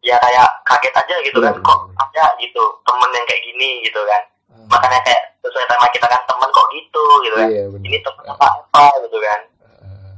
ya 0.00 0.16
kayak 0.16 0.48
kaget 0.64 0.94
aja 0.96 1.14
gitu 1.28 1.38
kan. 1.44 1.52
Iya, 1.52 1.60
kok 1.60 1.78
iya. 1.84 2.00
ada 2.00 2.24
gitu 2.40 2.62
temen 2.88 3.10
yang 3.12 3.26
kayak 3.28 3.42
gini 3.44 3.70
gitu 3.84 4.00
kan. 4.08 4.22
Ah, 4.48 4.64
makanya 4.64 4.98
kayak 5.04 5.22
sesuai 5.44 5.66
tema 5.68 5.86
kita 5.92 6.06
kan 6.08 6.20
temen 6.24 6.48
kok 6.48 6.68
gitu? 6.72 7.04
gitu 7.20 7.34
kan. 7.36 7.48
Iya 7.52 7.64
benar. 7.68 7.84
Ini 7.84 7.98
temen 8.00 8.24
apa 8.32 8.46
apa? 8.48 8.84
gitu 9.04 9.18
kan. 9.20 9.40
Ah, 9.68 10.14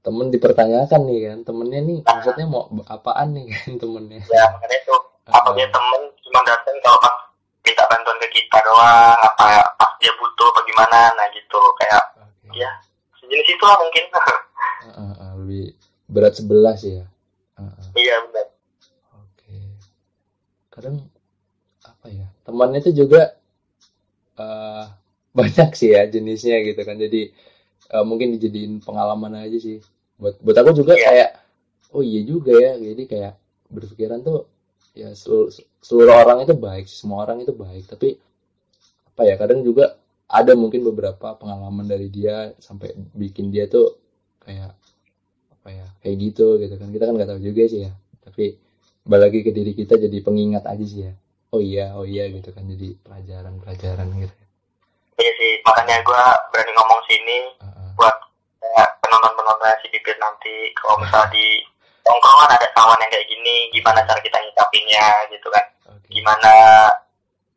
temen 0.00 0.26
dipertanyakan 0.32 1.00
nih 1.04 1.18
kan. 1.28 1.38
Temennya 1.44 1.80
nih 1.84 1.98
maksudnya 2.08 2.46
mau 2.48 2.64
apaan 2.88 3.36
nih 3.36 3.52
kan 3.52 3.72
temennya? 3.76 4.20
Ya 4.32 4.48
makanya 4.48 4.76
itu 4.80 4.96
Apa 5.24 5.56
dia 5.56 5.68
temen 5.68 6.02
cuma 6.20 6.40
datang 6.42 6.76
kalau 6.80 6.98
pas 6.98 7.14
minta 7.64 7.84
bantuan 7.88 8.16
ke 8.20 8.28
kita 8.30 8.58
doang 8.60 9.16
apa 9.16 9.44
pas 9.74 9.90
dia 9.96 10.12
butuh 10.14 10.46
apa 10.52 10.60
gimana 10.64 11.00
nah 11.16 11.26
gitu 11.32 11.60
kayak 11.80 12.02
oke. 12.20 12.52
ya 12.52 12.68
sejenis 13.16 13.48
itu 13.48 13.64
lah 13.64 13.76
mungkin 13.80 14.04
ah, 14.14 15.14
ah, 15.16 15.32
lebih 15.40 15.72
berat 16.06 16.34
sebelah 16.34 16.76
sih 16.76 17.00
ya 17.00 17.06
Ah, 17.54 17.70
ah. 17.70 17.86
iya 17.94 18.18
benar 18.28 18.46
Oke. 19.14 19.54
Kadang 20.68 21.06
apa 21.80 22.06
ya? 22.10 22.26
Temannya 22.42 22.82
itu 22.82 22.92
juga 22.92 23.38
eh 24.34 24.84
banyak 25.32 25.70
sih 25.72 25.94
ya 25.94 26.02
jenisnya 26.04 26.60
gitu 26.62 26.82
kan. 26.82 26.98
Jadi 26.98 27.30
eh, 27.88 28.04
mungkin 28.04 28.34
dijadiin 28.34 28.82
pengalaman 28.82 29.38
aja 29.38 29.54
sih. 29.56 29.78
Buat 30.18 30.42
buat 30.42 30.56
aku 30.58 30.74
juga 30.74 30.98
Iya. 30.98 31.06
kayak 31.06 31.30
oh 31.94 32.02
iya 32.02 32.20
juga 32.26 32.52
ya. 32.58 32.74
Jadi 32.74 33.02
kayak 33.06 33.38
berpikiran 33.70 34.20
tuh 34.20 34.50
ya 34.94 35.10
seluruh, 35.12 35.50
seluruh 35.82 36.14
orang 36.14 36.46
itu 36.46 36.54
baik, 36.54 36.86
sih, 36.86 37.02
semua 37.02 37.26
orang 37.26 37.42
itu 37.42 37.52
baik. 37.52 37.90
Tapi 37.90 38.16
apa 39.10 39.22
ya? 39.26 39.34
Kadang 39.36 39.66
juga 39.66 39.98
ada 40.30 40.54
mungkin 40.56 40.86
beberapa 40.86 41.36
pengalaman 41.36 41.84
dari 41.84 42.08
dia 42.08 42.54
sampai 42.62 42.94
bikin 43.12 43.50
dia 43.50 43.68
tuh 43.68 43.98
kayak 44.40 44.72
apa 45.52 45.68
ya? 45.68 45.86
Kayak 46.00 46.16
gitu 46.30 46.56
gitu 46.62 46.74
kan. 46.78 46.88
Kita 46.94 47.04
kan 47.10 47.14
nggak 47.18 47.30
tahu 47.34 47.40
juga 47.42 47.62
sih 47.66 47.90
ya. 47.90 47.92
Tapi 48.24 48.56
lagi 49.12 49.44
ke 49.44 49.52
diri 49.52 49.76
kita 49.76 50.00
jadi 50.00 50.18
pengingat 50.24 50.64
aja 50.64 50.84
sih 50.84 51.04
ya 51.04 51.12
oh 51.52 51.60
iya 51.60 51.92
oh 51.94 52.08
iya 52.08 52.26
gitu 52.32 52.50
kan 52.56 52.64
jadi 52.64 52.96
pelajaran 53.04 53.60
pelajaran 53.60 54.08
gitu 54.16 54.34
iya 55.20 55.32
sih 55.36 55.52
makanya 55.62 56.00
gue 56.00 56.22
berani 56.50 56.72
ngomong 56.72 57.00
sini 57.04 57.38
Heeh. 57.60 57.88
buat 58.00 58.16
kayak 58.64 58.88
penonton-penonton 59.04 59.76
si 59.84 59.86
Pipit 59.92 60.16
nanti 60.18 60.72
kalau 60.80 61.04
misalnya 61.04 61.28
di 61.36 61.46
tongkrongan 62.04 62.52
ada 62.52 62.68
kawan 62.76 63.00
yang 63.00 63.10
kayak 63.10 63.26
gini 63.26 63.72
gimana 63.72 64.04
cara 64.04 64.20
kita 64.20 64.38
nyikapinnya 64.38 65.06
gitu 65.32 65.48
kan. 65.48 65.64
Oke. 65.88 66.08
Gimana 66.12 66.52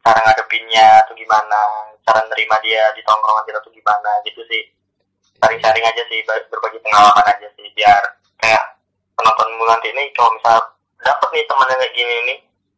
cara 0.01 0.19
ngadepinnya 0.23 1.03
tuh 1.05 1.15
gimana 1.19 1.59
cara 2.07 2.23
nerima 2.31 2.55
dia 2.63 2.81
di 2.95 3.03
tongkrongan 3.03 3.43
kita 3.45 3.59
tuh 3.61 3.71
gimana 3.75 4.11
gitu 4.23 4.41
sih. 4.47 4.63
Sharing-sharing 5.37 5.85
aja 5.85 6.03
sih 6.09 6.19
ber- 6.25 6.47
berbagi 6.49 6.79
pengalaman 6.81 7.27
aja 7.27 7.47
sih 7.59 7.67
biar 7.75 8.01
kayak 8.41 8.63
penonton 9.13 9.47
nanti 9.67 9.91
ini 9.91 10.09
kalau 10.15 10.33
misal 10.33 10.57
dapet 11.03 11.29
nih 11.35 11.45
temen 11.45 11.69
yang 11.69 11.79
kayak 11.83 11.93
gini 11.93 12.15
nih 12.25 12.37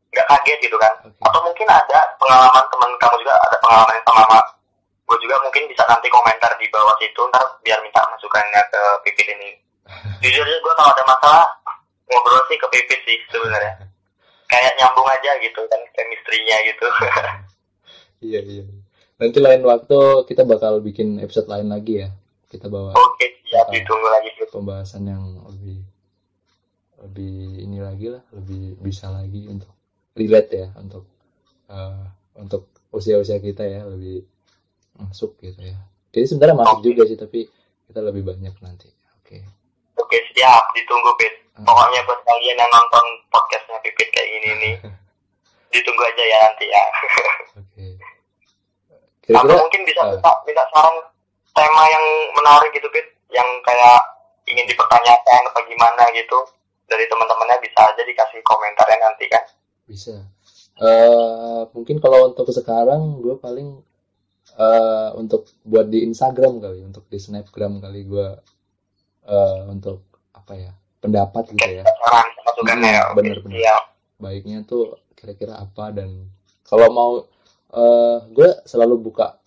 nggak 0.10 0.28
kaget 0.28 0.60
gitu 0.66 0.78
kan. 0.82 0.94
Oke. 1.06 1.22
Atau 1.24 1.42
mungkin 1.46 1.68
ada 1.70 2.00
pengalaman 2.18 2.66
teman 2.68 2.90
kamu 2.98 3.16
juga 3.22 3.34
ada 3.38 3.58
pengalaman 3.62 3.94
yang 3.96 4.06
sama 4.10 4.22
sama 4.26 4.40
gue 5.10 5.18
juga 5.26 5.42
mungkin 5.42 5.66
bisa 5.66 5.82
nanti 5.90 6.06
komentar 6.14 6.54
di 6.62 6.70
bawah 6.70 6.94
situ 7.02 7.18
ntar 7.34 7.42
biar 7.66 7.82
minta 7.82 7.98
masukannya 8.14 8.62
ke 8.70 8.82
Pipit 9.02 9.34
ini 9.34 9.58
jujur 10.22 10.44
aja 10.46 10.58
gue 10.60 10.74
kalau 10.78 10.92
ada 10.94 11.04
masalah 11.06 11.46
ngobrol 12.10 12.42
sih 12.50 12.58
ke 12.58 12.68
Pipit 12.74 13.00
sih 13.06 13.18
sebenarnya. 13.30 13.74
Kayak 14.50 14.74
nyambung 14.82 15.06
aja 15.06 15.32
gitu 15.46 15.62
kan 15.70 15.82
chemistry-nya 15.94 16.58
gitu. 16.68 16.88
Iya 18.20 18.44
iya. 18.44 18.68
Nanti 19.16 19.40
lain 19.40 19.64
waktu 19.64 20.28
kita 20.28 20.44
bakal 20.44 20.84
bikin 20.84 21.24
episode 21.24 21.48
lain 21.48 21.72
lagi 21.72 22.04
ya. 22.04 22.12
Kita 22.52 22.68
bawa 22.68 22.92
oke 22.92 23.28
siap. 23.48 23.72
ditunggu 23.72 24.08
lagi 24.12 24.30
pembahasan 24.52 25.08
yang 25.08 25.24
lebih 25.48 25.80
lebih 27.00 27.64
ini 27.64 27.80
lagi 27.80 28.12
lah 28.12 28.20
lebih 28.36 28.76
bisa 28.84 29.08
lagi 29.08 29.48
untuk 29.48 29.72
relate 30.20 30.52
ya 30.52 30.68
untuk 30.84 31.08
eh, 31.72 32.04
untuk 32.44 32.68
usia-usia 32.92 33.40
kita 33.40 33.64
ya 33.64 33.88
lebih 33.88 34.28
masuk 35.00 35.40
gitu 35.40 35.64
ya. 35.64 35.80
Jadi 36.12 36.36
sebenarnya 36.36 36.60
masuk 36.60 36.84
Oke. 36.84 36.88
juga 36.92 37.02
sih 37.08 37.16
tapi 37.16 37.48
kita 37.88 38.04
lebih 38.04 38.28
banyak 38.28 38.52
nanti. 38.60 38.92
Oke 39.24 39.59
oke 40.10 40.18
siap. 40.34 40.64
Ditunggu 40.74 41.14
Pit. 41.22 41.34
Pokoknya 41.62 42.02
buat 42.10 42.18
kalian 42.26 42.58
yang 42.58 42.72
nonton 42.74 43.06
podcastnya 43.30 43.78
Pipit 43.86 44.10
kayak 44.10 44.30
gini 44.34 44.50
nih 44.58 44.74
ditunggu 45.76 46.02
aja 46.02 46.24
ya 46.26 46.38
nanti 46.50 46.66
ya. 46.66 46.84
Oke. 47.62 47.86
Atau 49.30 49.46
kira-kira 49.46 49.62
mungkin 49.62 49.82
bisa 49.86 50.02
eh. 50.02 50.08
minta, 50.18 50.32
minta 50.50 50.64
saran 50.74 50.98
tema 51.54 51.84
yang 51.94 52.06
menarik 52.34 52.74
gitu 52.74 52.90
Pit. 52.90 53.06
Yang 53.30 53.46
kayak 53.62 54.02
ingin 54.50 54.66
dipertanyakan 54.66 55.42
apa 55.46 55.60
gimana 55.70 56.04
gitu 56.18 56.40
dari 56.90 57.06
teman-temannya 57.06 57.62
bisa 57.62 57.80
aja 57.86 58.02
dikasih 58.02 58.42
komentarnya 58.42 58.98
nanti 58.98 59.30
kan. 59.30 59.46
Bisa. 59.86 60.26
Eh 60.82 61.62
mungkin 61.78 62.02
kalau 62.02 62.34
untuk 62.34 62.50
sekarang 62.50 63.22
gue 63.22 63.38
paling 63.38 63.78
eh 64.58 65.10
untuk 65.14 65.46
buat 65.62 65.86
di 65.86 66.02
Instagram 66.10 66.58
kali 66.58 66.82
untuk 66.82 67.06
di 67.06 67.22
Snapgram 67.22 67.78
kali 67.78 68.10
gue 68.10 68.28
eh 69.30 69.62
untuk 69.70 70.10
apa 70.34 70.54
ya 70.58 70.72
pendapat 71.00 71.54
gitu 71.54 71.70
ya. 71.80 71.86
Saran 71.86 72.28
masukannya 72.44 72.92
Hmm, 72.92 73.08
oke. 73.14 73.18
Bener-bener. 73.22 73.58
siap 73.62 73.84
baiknya 74.20 74.58
tuh 74.68 75.00
kira-kira 75.16 75.56
apa 75.64 75.96
dan 75.96 76.28
kalau 76.68 76.88
mau 76.92 77.12
eh 77.70 78.18
gue 78.34 78.50
selalu 78.66 79.00
buka 79.00 79.38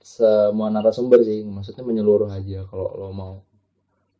semua 0.00 0.72
narasumber 0.72 1.20
sih 1.26 1.44
maksudnya 1.44 1.84
menyeluruh 1.84 2.30
aja 2.32 2.64
kalau 2.70 2.88
lo 2.96 3.08
mau 3.12 3.34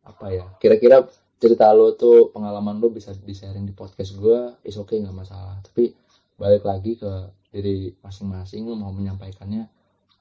apa 0.05 0.25
ya 0.29 0.45
kira-kira 0.61 1.05
cerita 1.41 1.73
lo 1.73 1.97
tuh 1.97 2.29
pengalaman 2.29 2.77
lo 2.77 2.93
bisa 2.93 3.17
di 3.17 3.33
sharing 3.33 3.65
di 3.65 3.73
podcast 3.73 4.13
gue 4.13 4.53
is 4.61 4.77
oke 4.77 4.93
nggak 4.93 5.15
masalah. 5.15 5.57
Tapi 5.65 5.89
balik 6.37 6.61
lagi 6.65 6.97
ke 7.01 7.11
diri 7.49 7.89
masing-masing 8.05 8.69
lo 8.69 8.77
mau 8.77 8.93
menyampaikannya 8.93 9.65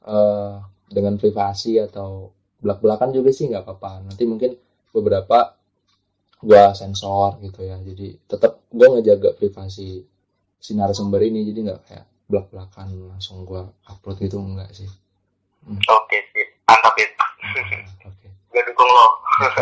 eh 0.08 0.54
dengan 0.88 1.14
privasi 1.20 1.76
atau 1.78 2.32
belak-belakan 2.60 3.10
juga 3.16 3.30
sih 3.32 3.48
nggak 3.48 3.64
apa-apa. 3.64 4.06
Nanti 4.06 4.22
mungkin 4.28 4.54
beberapa 4.94 5.56
gua 6.40 6.72
sensor 6.76 7.40
gitu 7.44 7.64
ya. 7.66 7.80
Jadi 7.80 8.16
tetap 8.28 8.64
gua 8.70 8.96
ngejaga 8.96 9.34
privasi 9.34 10.04
si 10.60 10.70
narasumber 10.76 11.20
ini. 11.24 11.44
Jadi 11.48 11.58
nggak 11.66 11.80
kayak 11.88 12.06
belak-belakan 12.30 13.16
langsung 13.16 13.42
gua 13.42 13.66
upload 13.88 14.20
gitu 14.22 14.38
enggak 14.38 14.70
sih. 14.72 14.88
Oke 15.68 16.18
sip. 16.32 16.48
Mantap 16.64 16.94
Pit 16.96 17.10
Ah, 17.18 17.28
oke. 18.06 18.28
Gue 18.50 18.62
dukung 18.66 18.90
lo. 18.90 19.06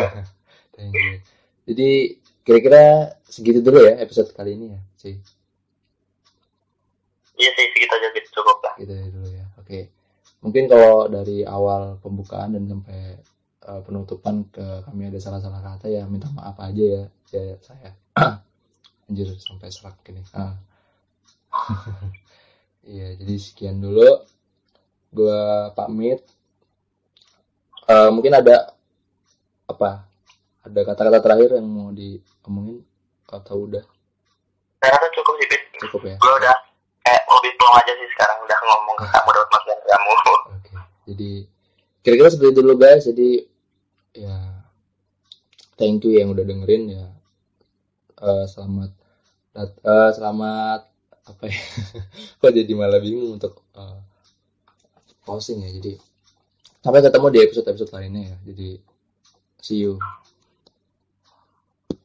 Thank 0.77 0.95
you. 0.95 1.21
Jadi 1.69 1.91
kira-kira 2.49 3.13
segitu 3.29 3.61
dulu 3.61 3.85
ya 3.85 4.01
episode 4.01 4.33
kali 4.33 4.57
ini 4.57 4.73
ya 4.73 4.81
sih 4.97 5.15
iya 7.37 7.51
sih. 7.53 7.67
Segitu 7.77 7.93
aja 7.93 8.09
cukup 8.33 8.59
lah 8.65 8.75
gitu 8.81 8.93
ya 8.97 9.07
dulu 9.13 9.29
ya. 9.29 9.45
Oke 9.61 9.93
mungkin 10.39 10.71
kalau 10.71 11.11
dari 11.11 11.43
awal 11.43 11.99
pembukaan 11.99 12.55
dan 12.55 12.65
sampai 12.71 13.19
uh, 13.67 13.81
penutupan 13.83 14.47
ke 14.49 14.87
kami 14.87 15.11
ada 15.11 15.19
salah-salah 15.19 15.61
kata 15.61 15.91
ya 15.91 16.07
minta 16.07 16.31
maaf 16.31 16.57
aja 16.63 16.85
ya 16.85 17.05
ya 17.35 17.57
saya. 17.61 17.91
Anjir 19.09 19.29
sampai 19.41 19.73
serak 19.73 19.99
gini 20.05 20.21
ah. 20.37 20.57
iya 22.93 23.17
jadi 23.19 23.35
sekian 23.41 23.81
dulu. 23.83 24.25
Gua 25.09 25.73
pamit. 25.73 26.21
Eh, 27.89 28.11
mungkin 28.13 28.37
ada 28.37 28.77
apa? 29.65 30.05
Ada 30.61 30.81
kata-kata 30.85 31.25
terakhir 31.25 31.57
yang 31.57 31.65
mau 31.65 31.89
diomongin 31.89 32.85
atau 33.25 33.65
udah? 33.65 33.81
Saya 34.85 34.93
rasa 34.93 35.09
cukup 35.17 35.35
sih 35.41 35.49
cukup 35.89 36.01
ya. 36.05 36.17
Gue 36.21 36.33
udah 36.37 36.55
kayak 37.09 37.23
lebih 37.25 37.53
plong 37.57 37.75
aja 37.81 37.93
sih 37.97 38.09
sekarang 38.13 38.39
udah 38.45 38.59
ngomong 38.69 38.97
ke 39.01 39.07
kamu 39.09 39.29
dapat 39.33 39.49
masukan 39.49 39.79
ke 39.81 39.89
kamu 39.89 40.11
Oke, 40.13 40.71
jadi 41.09 41.49
kira-kira 42.05 42.29
seperti 42.29 42.53
itu 42.53 42.61
dulu 42.61 42.77
guys. 42.77 43.09
Jadi 43.09 43.31
ya 44.13 44.37
thank 45.81 46.05
you 46.05 46.21
yang 46.21 46.37
udah 46.37 46.45
dengerin 46.45 46.85
ya. 46.93 47.07
Eh, 48.19 48.45
selamat 48.51 48.91
eh, 49.57 50.11
selamat 50.13 50.81
apa 51.33 51.45
ya? 51.49 51.63
Kok 52.45 52.53
jadi 52.53 52.73
malah 52.77 53.01
bingung 53.01 53.41
untuk 53.41 53.65
eh, 53.73 54.01
closing 55.25 55.65
ya. 55.65 55.73
Jadi 55.73 55.97
sampai 56.85 57.01
ketemu 57.01 57.27
di 57.33 57.39
episode-episode 57.49 57.93
lainnya 57.97 58.23
ya. 58.29 58.37
Jadi 58.53 58.69
see 59.65 59.81
you. 59.89 59.97